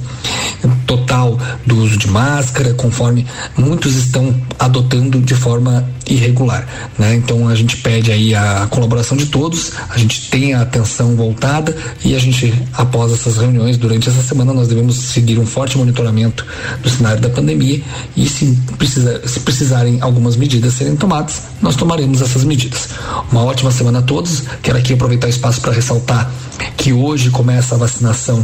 total 0.87 1.37
do 1.65 1.77
uso 1.77 1.97
de 1.97 2.07
máscara, 2.07 2.73
conforme 2.73 3.27
muitos 3.57 3.97
estão 3.97 4.33
adotando 4.57 5.19
de 5.19 5.35
forma 5.35 5.85
irregular, 6.07 6.67
né? 6.97 7.15
Então 7.15 7.47
a 7.47 7.55
gente 7.55 7.77
pede 7.77 8.11
aí 8.11 8.33
a 8.33 8.67
colaboração 8.69 9.17
de 9.17 9.25
todos, 9.25 9.73
a 9.89 9.97
gente 9.97 10.29
tem 10.29 10.53
a 10.53 10.61
atenção 10.61 11.15
voltada 11.15 11.75
e 12.03 12.15
a 12.15 12.19
gente 12.19 12.53
após 12.73 13.11
essas 13.11 13.37
reuniões 13.37 13.77
durante 13.77 14.09
essa 14.09 14.21
semana 14.21 14.53
nós 14.53 14.67
devemos 14.67 14.95
seguir 14.95 15.37
um 15.37 15.45
forte 15.45 15.77
monitoramento 15.77 16.45
do 16.81 16.89
cenário 16.89 17.21
da 17.21 17.29
pandemia 17.29 17.81
e 18.15 18.27
se 18.27 18.57
precisa, 18.77 19.25
se 19.27 19.39
precisarem 19.41 20.01
algumas 20.01 20.35
medidas 20.35 20.73
serem 20.73 20.95
tomadas, 20.95 21.43
nós 21.61 21.75
tomaremos 21.75 22.21
essas 22.21 22.43
medidas. 22.43 22.89
Uma 23.31 23.43
ótima 23.43 23.71
semana 23.71 23.99
a 23.99 24.01
todos. 24.01 24.43
Quero 24.61 24.77
aqui 24.77 24.93
aproveitar 24.93 25.27
o 25.27 25.29
espaço 25.29 25.61
para 25.61 25.71
ressaltar 25.71 26.31
que 26.77 26.93
hoje 26.93 27.29
começa 27.29 27.75
a 27.75 27.77
vacinação 27.77 28.43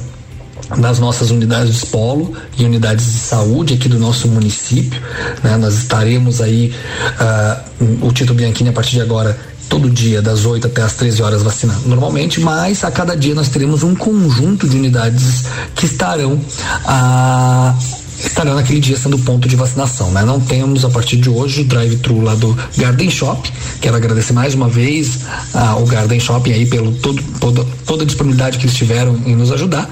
nas 0.75 0.99
nossas 0.99 1.31
unidades 1.31 1.79
de 1.79 1.85
polo 1.85 2.33
e 2.57 2.65
unidades 2.65 3.05
de 3.05 3.19
saúde 3.19 3.73
aqui 3.75 3.87
do 3.87 3.99
nosso 3.99 4.27
município. 4.27 5.01
Né? 5.43 5.55
Nós 5.57 5.75
estaremos 5.75 6.41
aí, 6.41 6.73
uh, 7.21 8.05
o 8.05 8.11
Tito 8.11 8.33
Bianchini, 8.33 8.69
a 8.69 8.73
partir 8.73 8.91
de 8.91 9.01
agora, 9.01 9.37
todo 9.69 9.89
dia, 9.89 10.21
das 10.21 10.45
8 10.45 10.67
até 10.67 10.81
as 10.81 10.93
13 10.93 11.21
horas, 11.21 11.43
vacinando 11.43 11.87
normalmente, 11.87 12.39
mas 12.39 12.83
a 12.83 12.91
cada 12.91 13.15
dia 13.15 13.35
nós 13.35 13.49
teremos 13.49 13.83
um 13.83 13.95
conjunto 13.95 14.67
de 14.67 14.77
unidades 14.77 15.43
que 15.75 15.85
estarão. 15.85 16.33
Uh, 16.33 18.06
estará 18.19 18.53
naquele 18.53 18.79
dia 18.79 18.97
sendo 18.97 19.17
ponto 19.19 19.47
de 19.47 19.55
vacinação, 19.55 20.11
né? 20.11 20.23
Não 20.23 20.39
temos 20.39 20.83
a 20.83 20.89
partir 20.89 21.17
de 21.17 21.29
hoje 21.29 21.61
o 21.61 21.65
drive-thru 21.65 22.21
lá 22.21 22.35
do 22.35 22.57
Garden 22.77 23.09
Shop. 23.09 23.51
Quero 23.79 23.95
agradecer 23.95 24.33
mais 24.33 24.53
uma 24.53 24.67
vez 24.67 25.19
ao 25.53 25.85
Garden 25.85 26.19
Shop 26.19 26.51
aí 26.51 26.65
pelo 26.65 26.91
todo, 26.93 27.21
toda, 27.39 27.65
toda 27.85 28.03
a 28.03 28.05
disponibilidade 28.05 28.57
que 28.57 28.65
eles 28.65 28.75
tiveram 28.75 29.19
em 29.25 29.35
nos 29.35 29.51
ajudar. 29.51 29.87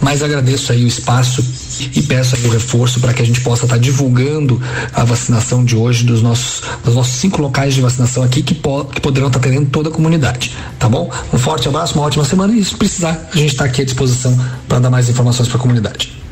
Mas 0.00 0.22
agradeço 0.22 0.72
aí 0.72 0.84
o 0.84 0.88
espaço 0.88 1.44
e 1.94 2.02
peço 2.02 2.34
aí 2.34 2.44
o 2.46 2.50
reforço 2.50 2.98
para 2.98 3.14
que 3.14 3.22
a 3.22 3.24
gente 3.24 3.40
possa 3.40 3.64
estar 3.64 3.76
tá 3.76 3.80
divulgando 3.80 4.60
a 4.92 5.04
vacinação 5.04 5.64
de 5.64 5.76
hoje 5.76 6.04
dos 6.04 6.20
nossos, 6.20 6.62
dos 6.84 6.94
nossos 6.94 7.14
cinco 7.14 7.40
locais 7.40 7.74
de 7.74 7.80
vacinação 7.80 8.22
aqui 8.22 8.42
que, 8.42 8.54
po, 8.54 8.84
que 8.86 9.00
poderão 9.00 9.28
estar 9.28 9.38
tá 9.38 9.46
atendendo 9.46 9.70
toda 9.70 9.88
a 9.88 9.92
comunidade, 9.92 10.52
tá 10.78 10.88
bom? 10.88 11.10
Um 11.32 11.38
forte 11.38 11.68
abraço, 11.68 11.94
uma 11.94 12.04
ótima 12.04 12.24
semana 12.24 12.54
e 12.54 12.64
se 12.64 12.74
precisar, 12.74 13.28
a 13.32 13.36
gente 13.36 13.52
está 13.52 13.64
aqui 13.64 13.82
à 13.82 13.84
disposição 13.84 14.36
para 14.68 14.80
dar 14.80 14.90
mais 14.90 15.08
informações 15.08 15.48
para 15.48 15.58
a 15.58 15.60
comunidade. 15.60 16.27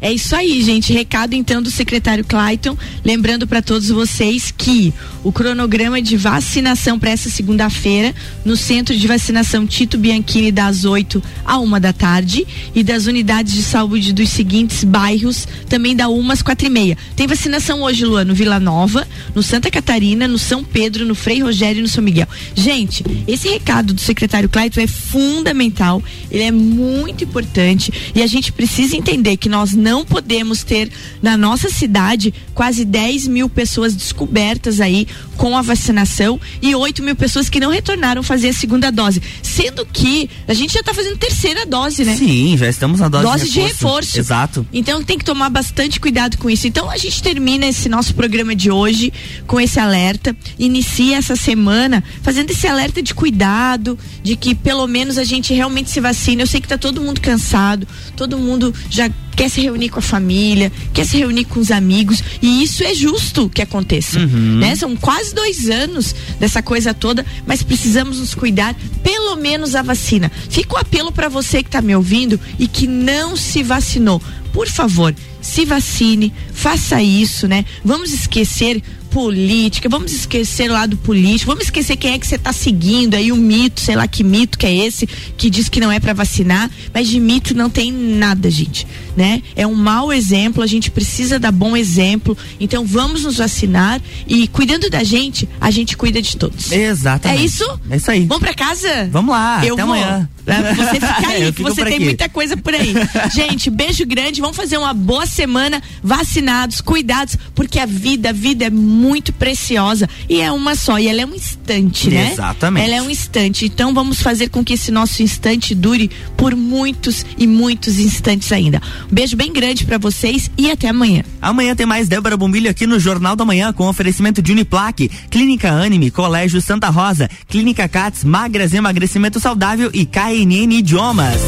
É 0.00 0.12
isso 0.12 0.34
aí, 0.34 0.62
gente. 0.62 0.92
Recado 0.92 1.34
então 1.34 1.60
do 1.60 1.70
secretário 1.70 2.24
Clayton. 2.24 2.76
Lembrando 3.04 3.46
para 3.46 3.60
todos 3.60 3.88
vocês 3.88 4.52
que 4.56 4.94
o 5.24 5.32
cronograma 5.32 6.00
de 6.00 6.16
vacinação 6.16 6.98
para 6.98 7.10
essa 7.10 7.28
segunda-feira 7.28 8.14
no 8.44 8.56
Centro 8.56 8.96
de 8.96 9.06
Vacinação 9.06 9.66
Tito 9.66 9.98
Bianchini 9.98 10.52
das 10.52 10.84
8 10.84 11.22
a 11.44 11.58
uma 11.58 11.80
da 11.80 11.92
tarde 11.92 12.46
e 12.74 12.82
das 12.84 13.06
unidades 13.06 13.52
de 13.52 13.62
saúde 13.62 14.12
dos 14.12 14.28
seguintes 14.28 14.84
bairros 14.84 15.48
também 15.68 15.96
da 15.96 16.08
umas 16.08 16.42
quatro 16.42 16.66
e 16.66 16.70
meia. 16.70 16.96
Tem 17.16 17.26
vacinação 17.26 17.82
hoje, 17.82 18.04
Luan, 18.04 18.24
no 18.24 18.34
Vila 18.34 18.60
Nova, 18.60 19.06
no 19.34 19.42
Santa 19.42 19.70
Catarina, 19.70 20.28
no 20.28 20.38
São 20.38 20.62
Pedro, 20.62 21.04
no 21.04 21.14
Frei 21.14 21.42
Rogério 21.42 21.80
e 21.80 21.82
no 21.82 21.88
São 21.88 22.04
Miguel. 22.04 22.28
Gente, 22.54 23.04
esse 23.26 23.48
recado 23.48 23.92
do 23.92 24.00
secretário 24.00 24.48
Clayton 24.48 24.80
é 24.80 24.86
fundamental, 24.86 26.02
ele 26.30 26.44
é 26.44 26.52
muito 26.52 27.24
importante 27.24 27.92
e 28.14 28.22
a 28.22 28.26
gente 28.26 28.52
precisa 28.52 28.96
entender 28.96 29.36
que 29.36 29.48
nós 29.48 29.74
não 29.74 29.87
não 29.88 30.04
podemos 30.04 30.62
ter 30.62 30.90
na 31.22 31.34
nossa 31.34 31.70
cidade 31.70 32.34
quase 32.54 32.84
10 32.84 33.26
mil 33.26 33.48
pessoas 33.48 33.94
descobertas 33.94 34.82
aí 34.82 35.08
com 35.38 35.56
a 35.56 35.62
vacinação 35.62 36.38
e 36.60 36.74
8 36.74 37.02
mil 37.02 37.16
pessoas 37.16 37.48
que 37.48 37.58
não 37.58 37.70
retornaram 37.70 38.22
fazer 38.22 38.50
a 38.50 38.52
segunda 38.52 38.92
dose. 38.92 39.22
Sendo 39.42 39.86
que 39.86 40.28
a 40.46 40.52
gente 40.52 40.74
já 40.74 40.80
está 40.80 40.92
fazendo 40.92 41.16
terceira 41.16 41.64
dose, 41.64 42.04
né? 42.04 42.14
Sim, 42.16 42.54
já 42.58 42.68
estamos 42.68 43.00
na 43.00 43.08
dose, 43.08 43.24
dose 43.24 43.48
de, 43.48 43.60
reforço. 43.60 43.70
de 43.70 43.76
reforço. 43.78 44.18
Exato. 44.18 44.66
Então 44.72 45.02
tem 45.02 45.16
que 45.16 45.24
tomar 45.24 45.48
bastante 45.48 45.98
cuidado 45.98 46.36
com 46.36 46.50
isso. 46.50 46.66
Então 46.66 46.90
a 46.90 46.98
gente 46.98 47.22
termina 47.22 47.64
esse 47.64 47.88
nosso 47.88 48.14
programa 48.14 48.54
de 48.54 48.70
hoje 48.70 49.10
com 49.46 49.58
esse 49.58 49.80
alerta. 49.80 50.36
Inicia 50.58 51.16
essa 51.16 51.34
semana 51.34 52.04
fazendo 52.22 52.50
esse 52.50 52.66
alerta 52.66 53.02
de 53.02 53.14
cuidado, 53.14 53.98
de 54.22 54.36
que 54.36 54.54
pelo 54.54 54.86
menos 54.86 55.16
a 55.16 55.24
gente 55.24 55.54
realmente 55.54 55.88
se 55.88 56.00
vacina. 56.00 56.42
Eu 56.42 56.46
sei 56.46 56.60
que 56.60 56.66
está 56.66 56.76
todo 56.76 57.00
mundo 57.00 57.20
cansado, 57.22 57.88
todo 58.14 58.36
mundo 58.36 58.74
já 58.90 59.08
quer 59.38 59.48
se 59.48 59.60
reunir 59.60 59.88
com 59.88 60.00
a 60.00 60.02
família, 60.02 60.72
quer 60.92 61.06
se 61.06 61.16
reunir 61.16 61.44
com 61.44 61.60
os 61.60 61.70
amigos, 61.70 62.24
e 62.42 62.60
isso 62.60 62.82
é 62.82 62.92
justo 62.92 63.48
que 63.48 63.62
aconteça, 63.62 64.18
uhum. 64.18 64.58
né? 64.58 64.74
São 64.74 64.96
quase 64.96 65.32
dois 65.32 65.70
anos 65.70 66.12
dessa 66.40 66.60
coisa 66.60 66.92
toda, 66.92 67.24
mas 67.46 67.62
precisamos 67.62 68.18
nos 68.18 68.34
cuidar, 68.34 68.74
pelo 69.00 69.36
menos 69.36 69.76
a 69.76 69.82
vacina. 69.82 70.28
Fica 70.50 70.74
o 70.74 70.76
um 70.76 70.80
apelo 70.80 71.12
para 71.12 71.28
você 71.28 71.62
que 71.62 71.68
está 71.68 71.80
me 71.80 71.94
ouvindo 71.94 72.40
e 72.58 72.66
que 72.66 72.88
não 72.88 73.36
se 73.36 73.62
vacinou. 73.62 74.20
Por 74.52 74.66
favor, 74.66 75.14
se 75.40 75.64
vacine, 75.64 76.34
faça 76.52 77.00
isso, 77.00 77.46
né? 77.46 77.64
Vamos 77.84 78.12
esquecer 78.12 78.82
política, 79.10 79.88
vamos 79.88 80.12
esquecer 80.12 80.70
o 80.70 80.74
lado 80.74 80.96
político, 80.98 81.50
vamos 81.50 81.64
esquecer 81.64 81.96
quem 81.96 82.12
é 82.14 82.18
que 82.18 82.26
você 82.26 82.36
está 82.36 82.52
seguindo 82.52 83.14
aí, 83.14 83.32
o 83.32 83.36
mito, 83.36 83.80
sei 83.80 83.96
lá 83.96 84.06
que 84.06 84.22
mito 84.22 84.58
que 84.58 84.66
é 84.66 84.74
esse, 84.86 85.06
que 85.06 85.50
diz 85.50 85.68
que 85.68 85.80
não 85.80 85.90
é 85.90 85.98
para 85.98 86.12
vacinar, 86.12 86.70
mas 86.92 87.08
de 87.08 87.18
mito 87.18 87.54
não 87.54 87.68
tem 87.70 87.90
nada, 87.92 88.50
gente, 88.50 88.86
né? 89.16 89.42
É 89.56 89.66
um 89.66 89.74
mau 89.74 90.12
exemplo, 90.12 90.62
a 90.62 90.66
gente 90.66 90.90
precisa 90.90 91.38
dar 91.38 91.52
bom 91.52 91.76
exemplo, 91.76 92.36
então 92.60 92.84
vamos 92.84 93.24
nos 93.24 93.36
vacinar 93.38 94.00
e 94.26 94.46
cuidando 94.48 94.88
da 94.90 95.02
gente, 95.04 95.48
a 95.60 95.70
gente 95.70 95.96
cuida 95.96 96.20
de 96.22 96.36
todos. 96.36 96.70
Exatamente. 96.72 97.40
É 97.40 97.44
isso? 97.44 97.80
É 97.90 97.96
isso 97.96 98.10
aí. 98.10 98.26
Vamos 98.26 98.42
para 98.42 98.54
casa? 98.54 99.08
Vamos 99.10 99.32
lá, 99.32 99.64
Eu 99.64 99.74
até 99.74 99.84
vou. 99.84 99.94
amanhã. 99.94 100.28
Você 100.76 100.94
fica 100.94 101.28
aí, 101.28 101.52
que 101.52 101.62
você 101.62 101.84
tem 101.84 101.94
aqui. 101.94 102.04
muita 102.04 102.28
coisa 102.28 102.56
por 102.56 102.74
aí. 102.74 102.94
Gente, 103.34 103.70
beijo 103.70 104.04
grande, 104.06 104.40
vamos 104.40 104.56
fazer 104.56 104.78
uma 104.78 104.94
boa 104.94 105.26
semana, 105.26 105.82
vacinados, 106.02 106.80
cuidados, 106.80 107.36
porque 107.54 107.78
a 107.78 107.86
vida, 107.86 108.30
a 108.30 108.32
vida 108.32 108.64
é 108.66 108.70
muito 108.70 109.32
preciosa 109.32 110.08
e 110.28 110.40
é 110.40 110.50
uma 110.50 110.74
só, 110.74 110.98
e 110.98 111.08
ela 111.08 111.20
é 111.20 111.26
um 111.26 111.34
instante, 111.34 112.10
né? 112.10 112.32
Exatamente. 112.32 112.84
Ela 112.84 112.96
é 112.96 113.02
um 113.02 113.10
instante, 113.10 113.66
então 113.66 113.92
vamos 113.92 114.22
fazer 114.22 114.48
com 114.48 114.64
que 114.64 114.74
esse 114.74 114.90
nosso 114.90 115.22
instante 115.22 115.74
dure 115.74 116.10
por 116.36 116.54
muitos 116.54 117.24
e 117.36 117.46
muitos 117.46 117.98
instantes 117.98 118.50
ainda. 118.52 118.80
Um 119.10 119.14
beijo 119.14 119.36
bem 119.36 119.52
grande 119.52 119.84
pra 119.84 119.98
vocês 119.98 120.50
e 120.56 120.70
até 120.70 120.88
amanhã. 120.88 121.22
Amanhã 121.40 121.74
tem 121.74 121.86
mais 121.86 122.08
Débora 122.08 122.36
Bombilho 122.36 122.70
aqui 122.70 122.86
no 122.86 122.98
Jornal 122.98 123.36
da 123.36 123.44
Manhã 123.44 123.72
com 123.72 123.88
oferecimento 123.88 124.42
de 124.42 124.52
Uniplaque, 124.52 125.10
Clínica 125.30 125.70
Anime, 125.70 126.10
Colégio 126.10 126.60
Santa 126.60 126.88
Rosa, 126.88 127.28
Clínica 127.48 127.88
Cats, 127.88 128.24
Magras 128.24 128.72
Emagrecimento 128.72 129.38
Saudável 129.38 129.90
e 129.92 130.06
KNN 130.38 130.70
Idiomas. 130.70 131.42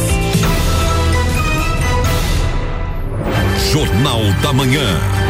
Jornal 3.70 4.20
da 4.42 4.52
Manhã. 4.52 5.29